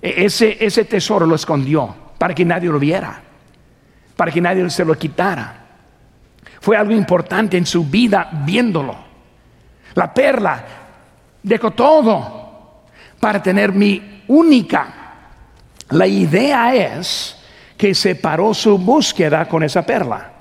[0.00, 3.20] ese, ese tesoro lo escondió para que nadie lo viera,
[4.16, 5.66] para que nadie se lo quitara.
[6.60, 8.96] Fue algo importante en su vida viéndolo.
[9.94, 10.64] La perla
[11.42, 12.84] dejó todo
[13.20, 14.94] para tener mi única.
[15.90, 17.36] La idea es
[17.76, 20.32] que separó su búsqueda con esa perla.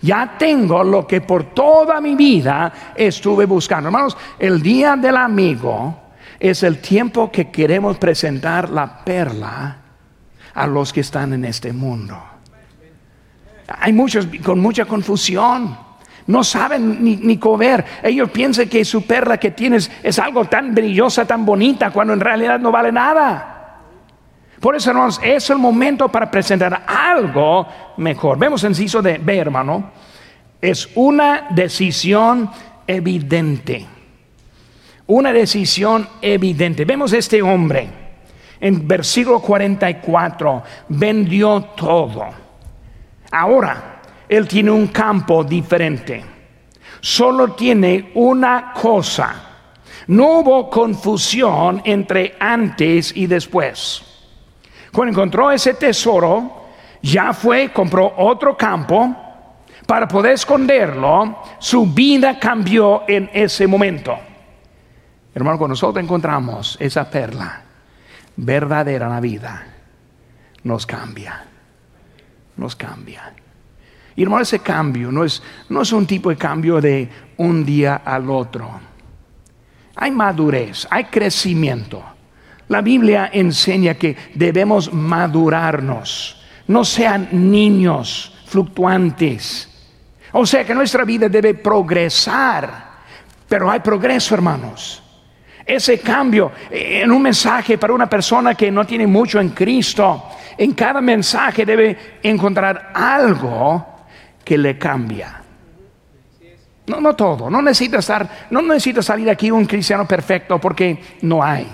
[0.00, 3.88] Ya tengo lo que por toda mi vida estuve buscando.
[3.88, 6.07] Hermanos, el día del amigo
[6.40, 9.76] es el tiempo que queremos presentar la perla
[10.54, 12.18] a los que están en este mundo.
[13.66, 15.76] Hay muchos con mucha confusión.
[16.26, 17.84] No saben ni, ni comer.
[18.02, 22.20] Ellos piensan que su perla que tienes es algo tan brillosa, tan bonita, cuando en
[22.20, 23.54] realidad no vale nada.
[24.60, 28.38] Por eso, hermanos, es el momento para presentar algo mejor.
[28.38, 29.90] Vemos en inciso de B, hermano.
[30.60, 32.50] Es una decisión
[32.86, 33.86] evidente
[35.08, 36.84] una decisión evidente.
[36.84, 37.88] Vemos este hombre
[38.60, 42.26] en versículo 44, vendió todo.
[43.30, 46.24] Ahora, él tiene un campo diferente.
[47.00, 49.44] Solo tiene una cosa.
[50.08, 54.02] No hubo confusión entre antes y después.
[54.92, 56.66] Cuando encontró ese tesoro,
[57.02, 59.14] ya fue, compró otro campo
[59.86, 61.42] para poder esconderlo.
[61.58, 64.18] Su vida cambió en ese momento.
[65.38, 67.62] Hermano, cuando nosotros encontramos esa perla
[68.34, 69.66] verdadera en la vida,
[70.64, 71.44] nos cambia.
[72.56, 73.32] Nos cambia.
[74.16, 78.02] Y hermano, ese cambio no es, no es un tipo de cambio de un día
[78.04, 78.80] al otro.
[79.94, 82.02] Hay madurez, hay crecimiento.
[82.66, 86.42] La Biblia enseña que debemos madurarnos.
[86.66, 89.68] No sean niños fluctuantes.
[90.32, 92.88] O sea que nuestra vida debe progresar.
[93.48, 95.04] Pero hay progreso, hermanos
[95.68, 100.72] ese cambio en un mensaje para una persona que no tiene mucho en Cristo, en
[100.72, 103.86] cada mensaje debe encontrar algo
[104.42, 105.42] que le cambia.
[106.86, 111.44] No, no todo, no necesita estar, no necesita salir aquí un cristiano perfecto porque no
[111.44, 111.68] hay.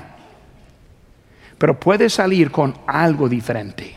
[1.56, 3.94] Pero puede salir con algo diferente.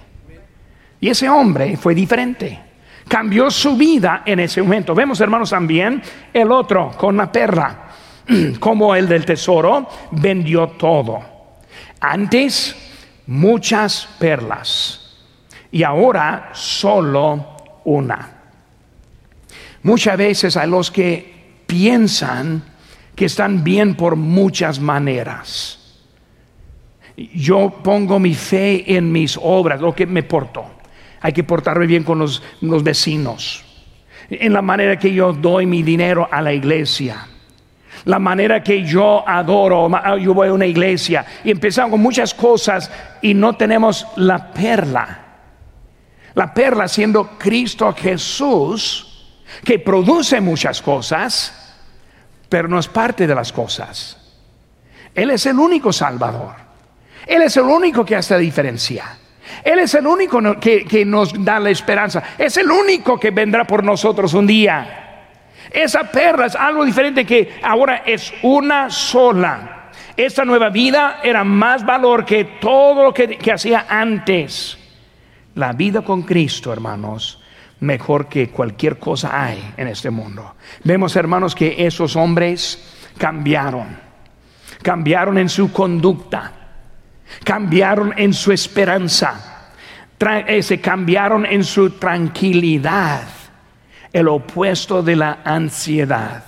[1.00, 2.60] Y ese hombre fue diferente.
[3.08, 4.94] Cambió su vida en ese momento.
[4.94, 7.87] Vemos, hermanos, también el otro con la perla.
[8.60, 11.20] Como el del tesoro, vendió todo.
[12.00, 12.76] Antes,
[13.28, 15.02] muchas perlas.
[15.72, 18.32] Y ahora, solo una.
[19.84, 22.64] Muchas veces hay los que piensan
[23.16, 25.74] que están bien por muchas maneras.
[27.16, 30.66] Yo pongo mi fe en mis obras, lo que me porto.
[31.22, 32.44] Hay que portarme bien con los,
[32.84, 33.64] vecinos.
[34.30, 37.28] En la manera que yo doy mi dinero a la iglesia
[38.08, 42.90] la manera que yo adoro, yo voy a una iglesia y empezamos con muchas cosas
[43.22, 45.26] y no tenemos la perla.
[46.34, 51.76] La perla siendo Cristo Jesús, que produce muchas cosas,
[52.48, 54.18] pero no es parte de las cosas.
[55.14, 56.56] Él es el único Salvador.
[57.26, 59.18] Él es el único que hace la diferencia.
[59.66, 62.24] Él es el único que, nos da la esperanza.
[62.38, 65.07] Es el único que vendrá por nosotros un día.
[65.72, 69.92] Esa perla es algo diferente que ahora es una sola.
[70.16, 74.78] Esta nueva vida era más valor que todo lo que, que hacía antes.
[75.56, 77.42] La vida con Cristo, hermanos,
[77.80, 80.56] mejor que cualquier cosa hay en este mundo.
[80.84, 83.98] Vemos, hermanos, que esos hombres cambiaron.
[84.82, 86.52] Cambiaron en su conducta.
[87.44, 89.72] Cambiaron en su esperanza.
[90.48, 93.37] Eh, se cambiaron en su tranquilidad
[94.14, 96.44] el opuesto de la ansiedad.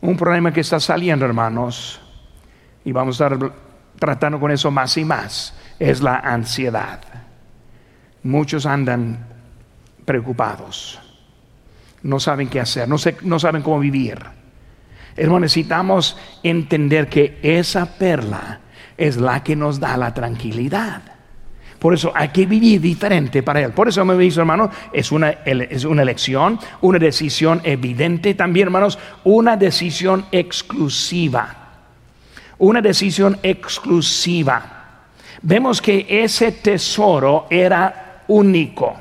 [0.00, 2.00] Un problema que está saliendo, hermanos,
[2.84, 3.52] y vamos a estar
[3.98, 7.00] tratando con eso más y más, es la ansiedad.
[8.24, 9.26] Muchos andan
[10.04, 11.00] preocupados,
[12.02, 14.18] no saben qué hacer, no, saben cómo vivir.
[15.16, 18.60] Hermanos, necesitamos entender que esa perla
[18.96, 21.11] es la que nos da la tranquilidad.
[21.82, 23.72] Por eso hay que vivir diferente para Él.
[23.72, 29.00] Por eso me dice, hermano, es una, es una elección, una decisión evidente también, hermanos,
[29.24, 31.56] una decisión exclusiva.
[32.58, 35.06] Una decisión exclusiva.
[35.42, 38.94] Vemos que ese tesoro era único.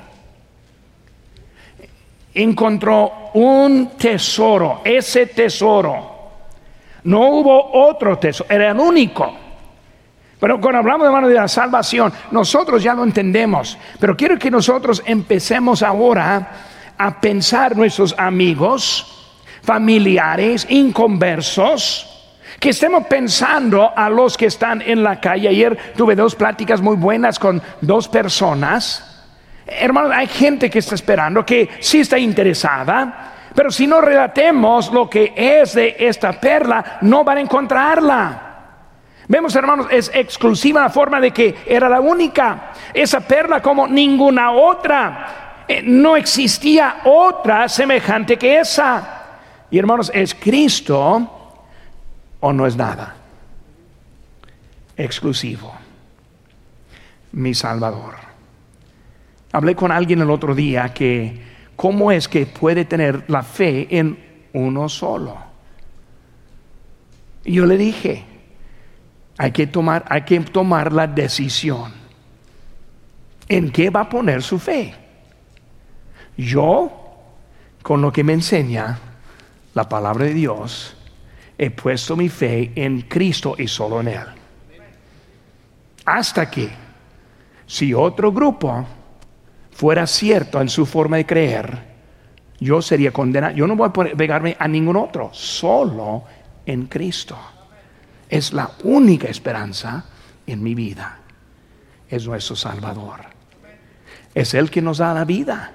[2.34, 6.32] Encontró un tesoro, ese tesoro.
[7.03, 9.40] No hubo otro tesoro, era el único.
[10.41, 13.77] Pero cuando hablamos de mano de la salvación, nosotros ya lo entendemos.
[13.99, 16.49] Pero quiero que nosotros empecemos ahora
[16.97, 22.07] a pensar nuestros amigos, familiares, inconversos,
[22.59, 25.47] que estemos pensando a los que están en la calle.
[25.47, 29.23] Ayer tuve dos pláticas muy buenas con dos personas.
[29.67, 35.07] Hermanos, hay gente que está esperando, que sí está interesada, pero si no relatemos lo
[35.07, 38.50] que es de esta perla, no van a encontrarla.
[39.32, 42.73] Vemos, hermanos, es exclusiva la forma de que era la única.
[42.93, 45.63] Esa perla como ninguna otra.
[45.69, 49.39] Eh, no existía otra semejante que esa.
[49.71, 51.55] Y hermanos, ¿es Cristo
[52.41, 53.15] o no es nada?
[54.97, 55.75] Exclusivo.
[57.32, 58.15] Mi Salvador.
[59.53, 61.41] Hablé con alguien el otro día que
[61.77, 64.19] cómo es que puede tener la fe en
[64.51, 65.38] uno solo.
[67.45, 68.25] Y yo le dije,
[69.41, 71.91] hay que tomar, hay que tomar la decisión.
[73.49, 74.93] ¿En qué va a poner su fe?
[76.37, 76.91] Yo,
[77.81, 78.99] con lo que me enseña
[79.73, 80.95] la palabra de Dios,
[81.57, 84.27] he puesto mi fe en Cristo y solo en Él.
[86.05, 86.69] Hasta que,
[87.65, 88.85] si otro grupo
[89.71, 91.83] fuera cierto en su forma de creer,
[92.59, 93.55] yo sería condenado.
[93.55, 96.25] Yo no voy a pegarme a ningún otro, solo
[96.63, 97.39] en Cristo
[98.32, 100.05] es la única esperanza
[100.47, 101.19] en mi vida.
[102.09, 103.19] Es nuestro Salvador.
[104.34, 105.71] Es Él que nos da la vida.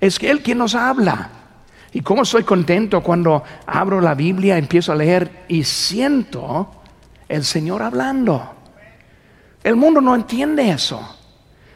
[0.00, 1.30] Es Él que nos habla.
[1.92, 6.82] Y cómo estoy contento cuando abro la Biblia, empiezo a leer y siento
[7.28, 8.56] el Señor hablando.
[9.62, 11.16] El mundo no entiende eso.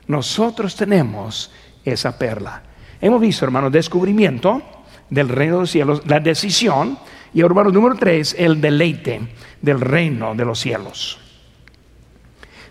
[0.09, 1.53] Nosotros tenemos
[1.85, 2.63] esa perla.
[3.01, 4.63] Hemos visto, hermano, descubrimiento
[5.09, 6.99] del reino de los cielos, la decisión,
[7.35, 9.21] y hermano número tres, el deleite
[9.61, 11.19] del reino de los cielos.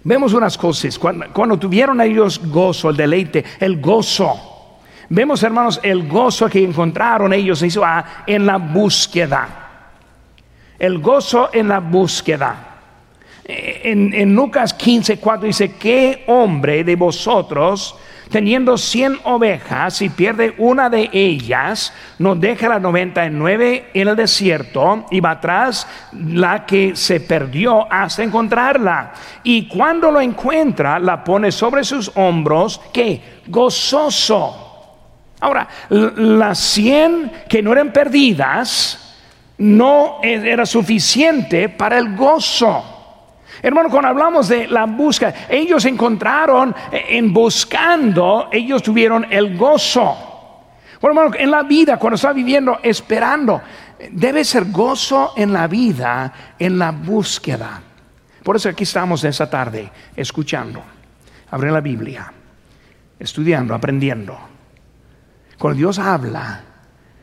[0.04, 4.80] Vemos unas cosas, cuando, tuvieron ellos gozo, el deleite, el gozo.
[5.10, 7.64] Vemos, hermanos, el gozo que encontraron ellos
[8.28, 9.48] en la búsqueda.
[10.78, 12.76] El gozo en la búsqueda.
[13.44, 17.96] En, en Lucas 15, 4 dice, ¿qué hombre de vosotros
[18.30, 24.08] teniendo cien ovejas y pierde una de ellas, no deja las noventa y nueve en
[24.08, 29.14] el desierto y va atrás la que se perdió hasta encontrarla.
[29.44, 34.62] Y cuando lo encuentra, la pone sobre sus hombros, que gozoso.
[35.40, 39.16] Ahora, las cien que no eran perdidas,
[39.58, 42.95] no era suficiente para el gozo.
[43.62, 50.34] Hermano, cuando hablamos de la búsqueda, ellos encontraron eh, en buscando, ellos tuvieron el gozo.
[51.02, 53.62] Bueno, hermano, en la vida, cuando está viviendo esperando,
[54.12, 57.82] debe ser gozo en la vida, en la búsqueda.
[58.44, 60.82] Por eso aquí estamos esta tarde, escuchando,
[61.50, 62.34] abriendo la Biblia,
[63.18, 64.38] estudiando, aprendiendo.
[65.58, 66.62] Cuando Dios habla,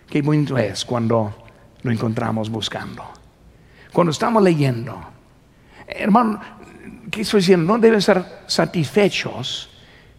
[0.08, 1.44] qué bonito es cuando
[1.82, 3.04] lo encontramos buscando.
[3.92, 5.00] Cuando estamos leyendo,
[5.86, 6.40] Hermano,
[7.10, 7.72] ¿qué estoy diciendo?
[7.72, 9.70] No deben ser satisfechos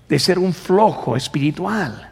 [0.08, 2.12] de ser un flojo espiritual,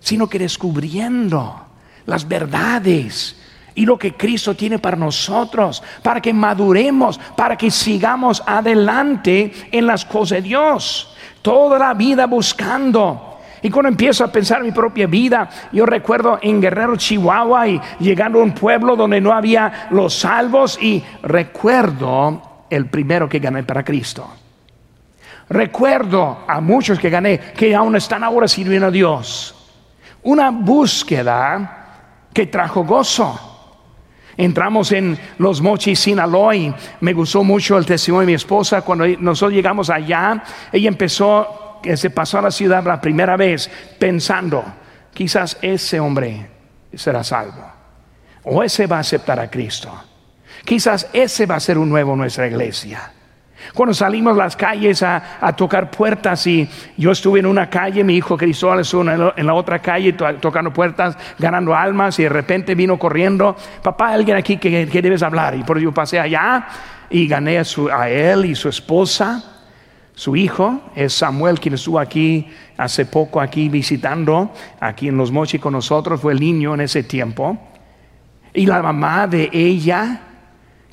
[0.00, 1.66] sino que descubriendo
[2.06, 3.36] las verdades
[3.74, 9.86] y lo que Cristo tiene para nosotros, para que maduremos, para que sigamos adelante en
[9.86, 11.14] las cosas de Dios.
[11.42, 13.33] Toda la vida buscando.
[13.64, 17.80] Y cuando empiezo a pensar en mi propia vida, yo recuerdo en Guerrero, Chihuahua, y
[17.98, 23.62] llegando a un pueblo donde no había los salvos, y recuerdo el primero que gané
[23.62, 24.30] para Cristo.
[25.48, 29.54] Recuerdo a muchos que gané que aún están ahora sirviendo a Dios.
[30.24, 33.80] Una búsqueda que trajo gozo.
[34.36, 38.82] Entramos en Los Mochis, Sinaloa y me gustó mucho el testimonio de mi esposa.
[38.82, 43.70] Cuando nosotros llegamos allá, ella empezó que se pasó a la ciudad la primera vez
[43.98, 44.64] pensando,
[45.12, 46.46] quizás ese hombre
[46.94, 47.62] será salvo,
[48.44, 49.92] o ese va a aceptar a Cristo,
[50.64, 53.10] quizás ese va a ser un nuevo en nuestra iglesia.
[53.74, 55.22] Cuando salimos a las calles a,
[55.56, 59.78] tocar puertas y yo estuve en una calle, mi hijo Cristóbal estuvo en la, otra
[59.80, 65.22] calle tocando puertas, ganando almas y de repente vino corriendo, papá, alguien aquí que, debes
[65.22, 65.54] hablar.
[65.54, 66.66] Y por yo pasé allá
[67.10, 69.53] y gané a él y su esposa.
[70.14, 72.46] Su hijo es Samuel, quien estuvo aquí
[72.76, 77.02] hace poco, aquí visitando, aquí en Los Mochis con nosotros, fue el niño en ese
[77.02, 77.58] tiempo.
[78.52, 80.20] Y la mamá de ella,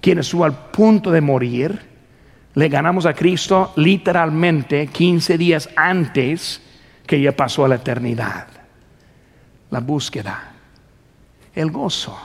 [0.02, 1.80] quien estuvo al punto de morir,
[2.56, 6.60] le ganamos a Cristo literalmente 15 días antes
[7.06, 8.48] que ella pasó a la eternidad.
[9.70, 10.52] La búsqueda,
[11.54, 12.18] el gozo,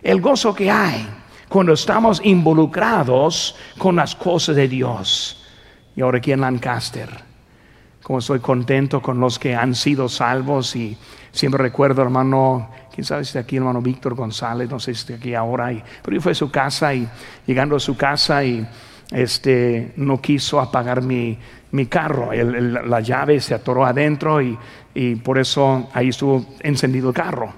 [0.00, 1.06] el gozo que hay
[1.48, 5.37] cuando estamos involucrados con las cosas de Dios
[5.98, 7.08] y ahora aquí en Lancaster.
[8.04, 10.96] Como estoy contento con los que han sido salvos y
[11.32, 15.14] siempre recuerdo hermano, quién sabe si está aquí hermano Víctor González, no sé si está
[15.14, 15.72] aquí ahora,
[16.04, 17.08] pero yo fui a su casa y
[17.48, 18.64] llegando a su casa y
[19.10, 21.36] este, no quiso apagar mi,
[21.72, 24.56] mi carro, la llave se atoró adentro y,
[24.94, 27.52] y por eso ahí estuvo encendido el carro.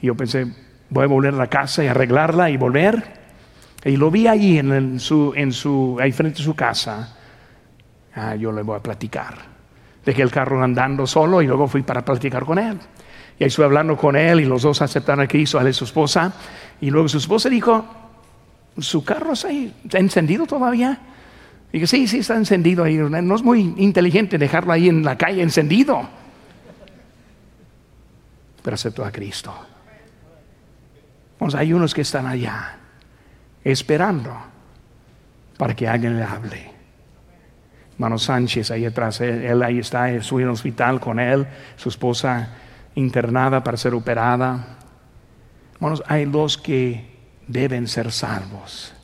[0.00, 0.46] Y yo pensé,
[0.90, 3.02] voy a volver a la casa y arreglarla y volver.
[3.84, 7.16] Y lo vi ahí en, su, en su, ahí frente a su casa.
[8.14, 9.34] Ah, yo le voy a platicar.
[10.04, 12.78] Dejé el carro andando solo y luego fui para platicar con él.
[13.38, 16.32] Y ahí estuve hablando con él y los dos aceptaron a Cristo, él su esposa.
[16.80, 17.84] Y luego su esposa dijo,
[18.78, 19.48] ¿su carro está,
[19.98, 20.98] encendido todavía?
[21.72, 22.96] Y dije, sí, sí, está encendido ahí.
[22.96, 26.08] No es muy inteligente dejarlo ahí en la calle encendido.
[28.62, 29.54] Pero aceptó a Cristo.
[31.54, 32.76] hay unos que están allá
[33.64, 34.36] esperando
[35.56, 36.79] para que alguien le hable.
[38.00, 41.46] Mano Sánchez ahí atrás, él, ahí está, estuvo en el hospital con él,
[41.76, 42.48] su esposa
[42.94, 44.78] internada para ser operada.
[45.74, 47.10] Hermanos, hay los que
[47.46, 48.94] deben ser salvos.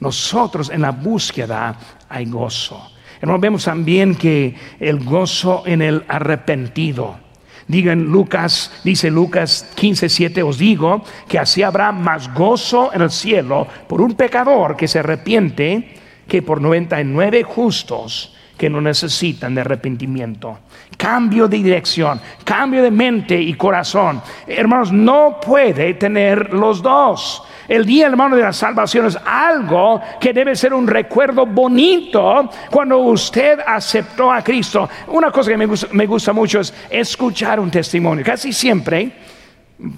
[0.00, 1.76] Nosotros en la búsqueda
[2.08, 2.90] hay gozo.
[3.20, 7.20] Hermanos, vemos también que el gozo en el arrepentido.
[7.68, 13.10] Digan Lucas, dice Lucas 15, 7, os digo que así habrá más gozo en el
[13.12, 16.01] cielo por un pecador que se arrepiente
[16.32, 20.60] que por 99 justos que no necesitan de arrepentimiento.
[20.96, 24.22] Cambio de dirección, cambio de mente y corazón.
[24.46, 27.42] Hermanos, no puede tener los dos.
[27.68, 32.96] El día, hermano, de la salvación es algo que debe ser un recuerdo bonito cuando
[32.96, 34.88] usted aceptó a Cristo.
[35.08, 35.58] Una cosa que
[35.92, 38.24] me gusta, mucho es escuchar un testimonio.
[38.24, 39.12] Casi siempre,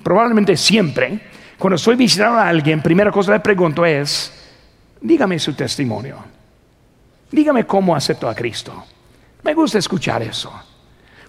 [0.02, 1.20] probablemente siempre,
[1.56, 4.43] cuando estoy visitando a alguien, primera cosa que le pregunto es,
[5.04, 6.16] dígame su testimonio.
[7.30, 8.84] Dígame cómo aceptó a Cristo.
[9.42, 10.50] Me gusta escuchar eso.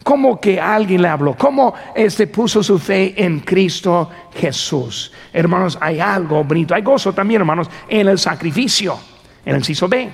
[0.04, 5.12] Cómo que alguien le habló, cómo este puso su fe en Cristo Jesús.
[5.34, 8.98] Hermanos, hay algo bonito, hay gozo también, hermanos, en el sacrificio,
[9.44, 10.10] en el inciso B.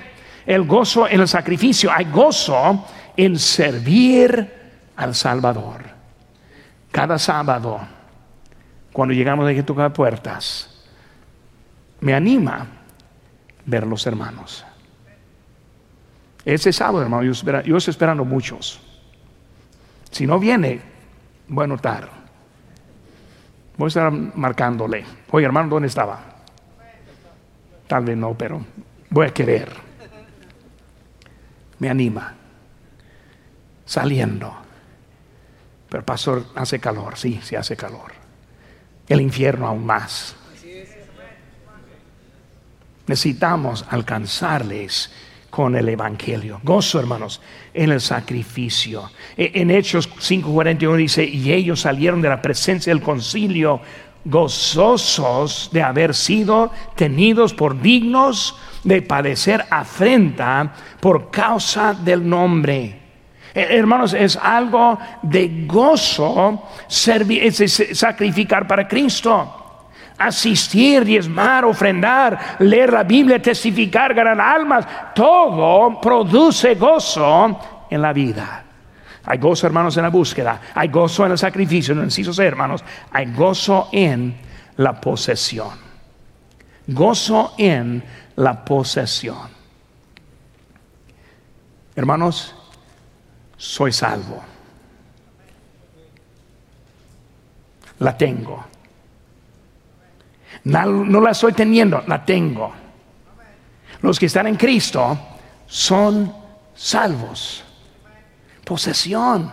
[0.46, 2.84] El gozo en el sacrificio, hay gozo
[3.16, 4.52] en servir
[4.96, 5.82] al Salvador.
[6.90, 7.80] Cada sábado,
[8.92, 10.84] cuando llegamos a que tocar puertas,
[12.00, 12.81] me anima
[13.66, 14.64] ver los hermanos.
[16.44, 17.32] Ese sábado, hermano, yo,
[17.62, 18.80] yo estoy esperando muchos.
[20.10, 20.80] Si no viene,
[21.48, 22.08] voy a notar.
[23.76, 25.04] Voy a estar marcándole.
[25.30, 26.20] Oye, hermano, ¿dónde estaba?
[27.86, 28.64] Tal vez no, pero
[29.10, 29.72] voy a querer.
[31.78, 32.34] Me anima.
[33.84, 34.54] Saliendo.
[35.88, 37.16] Pero pastor, hace calor.
[37.16, 38.12] Sí, sí hace calor.
[39.08, 40.36] El infierno aún más.
[43.06, 45.10] Necesitamos alcanzarles
[45.50, 46.60] con el Evangelio.
[46.62, 47.40] Gozo, hermanos,
[47.74, 49.10] en el sacrificio.
[49.36, 53.80] E, en Hechos 5:41 dice, y ellos salieron de la presencia del concilio
[54.24, 63.00] gozosos de haber sido tenidos por dignos de padecer afrenta por causa del nombre.
[63.54, 69.61] Eh, hermanos, es algo de gozo sacrificar para Cristo
[70.26, 77.58] asistir, diezmar, ofrendar, leer la Biblia, testificar, ganar almas, todo produce gozo
[77.90, 78.64] en la vida.
[79.24, 80.60] Hay gozo, hermanos, en la búsqueda.
[80.74, 82.82] Hay gozo en el sacrificio, no ser, hermanos.
[83.12, 84.34] Hay gozo en
[84.76, 85.70] la posesión.
[86.86, 88.02] Gozo en
[88.36, 89.48] la posesión.
[91.94, 92.54] Hermanos,
[93.56, 94.42] soy salvo.
[98.00, 98.71] La tengo.
[100.64, 102.72] No, la estoy teniendo, la tengo.
[104.00, 105.18] Los que están en Cristo
[105.66, 106.32] son
[106.74, 107.64] salvos.
[108.64, 109.52] Posesión.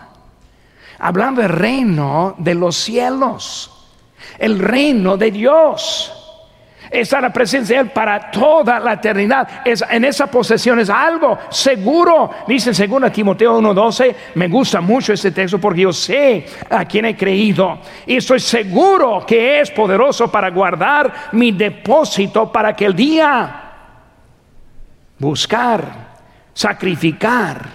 [1.00, 3.72] Hablando del reino de los cielos.
[4.38, 6.19] El reino de Dios
[6.90, 9.62] está la presencia de Él para toda la eternidad.
[9.66, 12.32] Es, en esa posesión es algo seguro.
[12.48, 17.06] Dice en 2 Timoteo 1:12, me gusta mucho este texto porque yo sé a quién
[17.06, 22.96] he creído y estoy seguro que es poderoso para guardar mi depósito para que el
[22.96, 23.66] día
[25.20, 26.10] buscar,
[26.54, 27.68] sacrificar,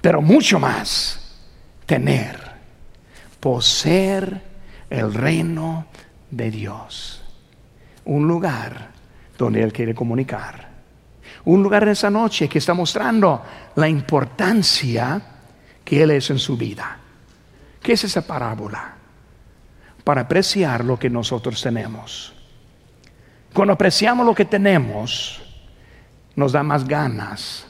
[0.00, 1.40] pero mucho más,
[1.86, 2.38] tener,
[3.40, 4.42] poseer
[4.90, 5.86] el reino
[6.30, 7.19] de Dios
[8.10, 8.90] un lugar
[9.38, 10.68] donde Él quiere comunicar.
[11.44, 13.42] Un lugar en esa noche que está mostrando
[13.76, 15.22] la importancia
[15.84, 16.98] que Él es en su vida.
[17.80, 18.94] ¿Qué es esa parábola?
[20.02, 22.34] Para apreciar lo que nosotros tenemos.
[23.54, 25.40] Cuando apreciamos lo que tenemos,
[26.34, 27.64] nos da más ganas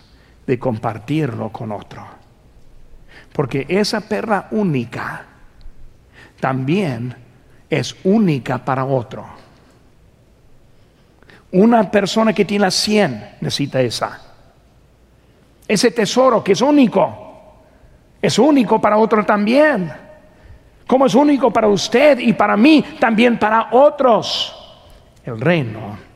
[0.47, 2.07] de compartirlo con otro.
[3.33, 5.27] Porque esa perla única
[6.41, 7.15] también
[7.69, 9.40] es única para otro.
[11.53, 14.21] Una persona que tiene la 100 necesita esa.
[15.67, 17.57] Ese tesoro que es único,
[18.21, 19.93] es único para otro también.
[20.87, 24.57] Como es único para usted y para mí, también para otros.
[25.25, 26.10] El reino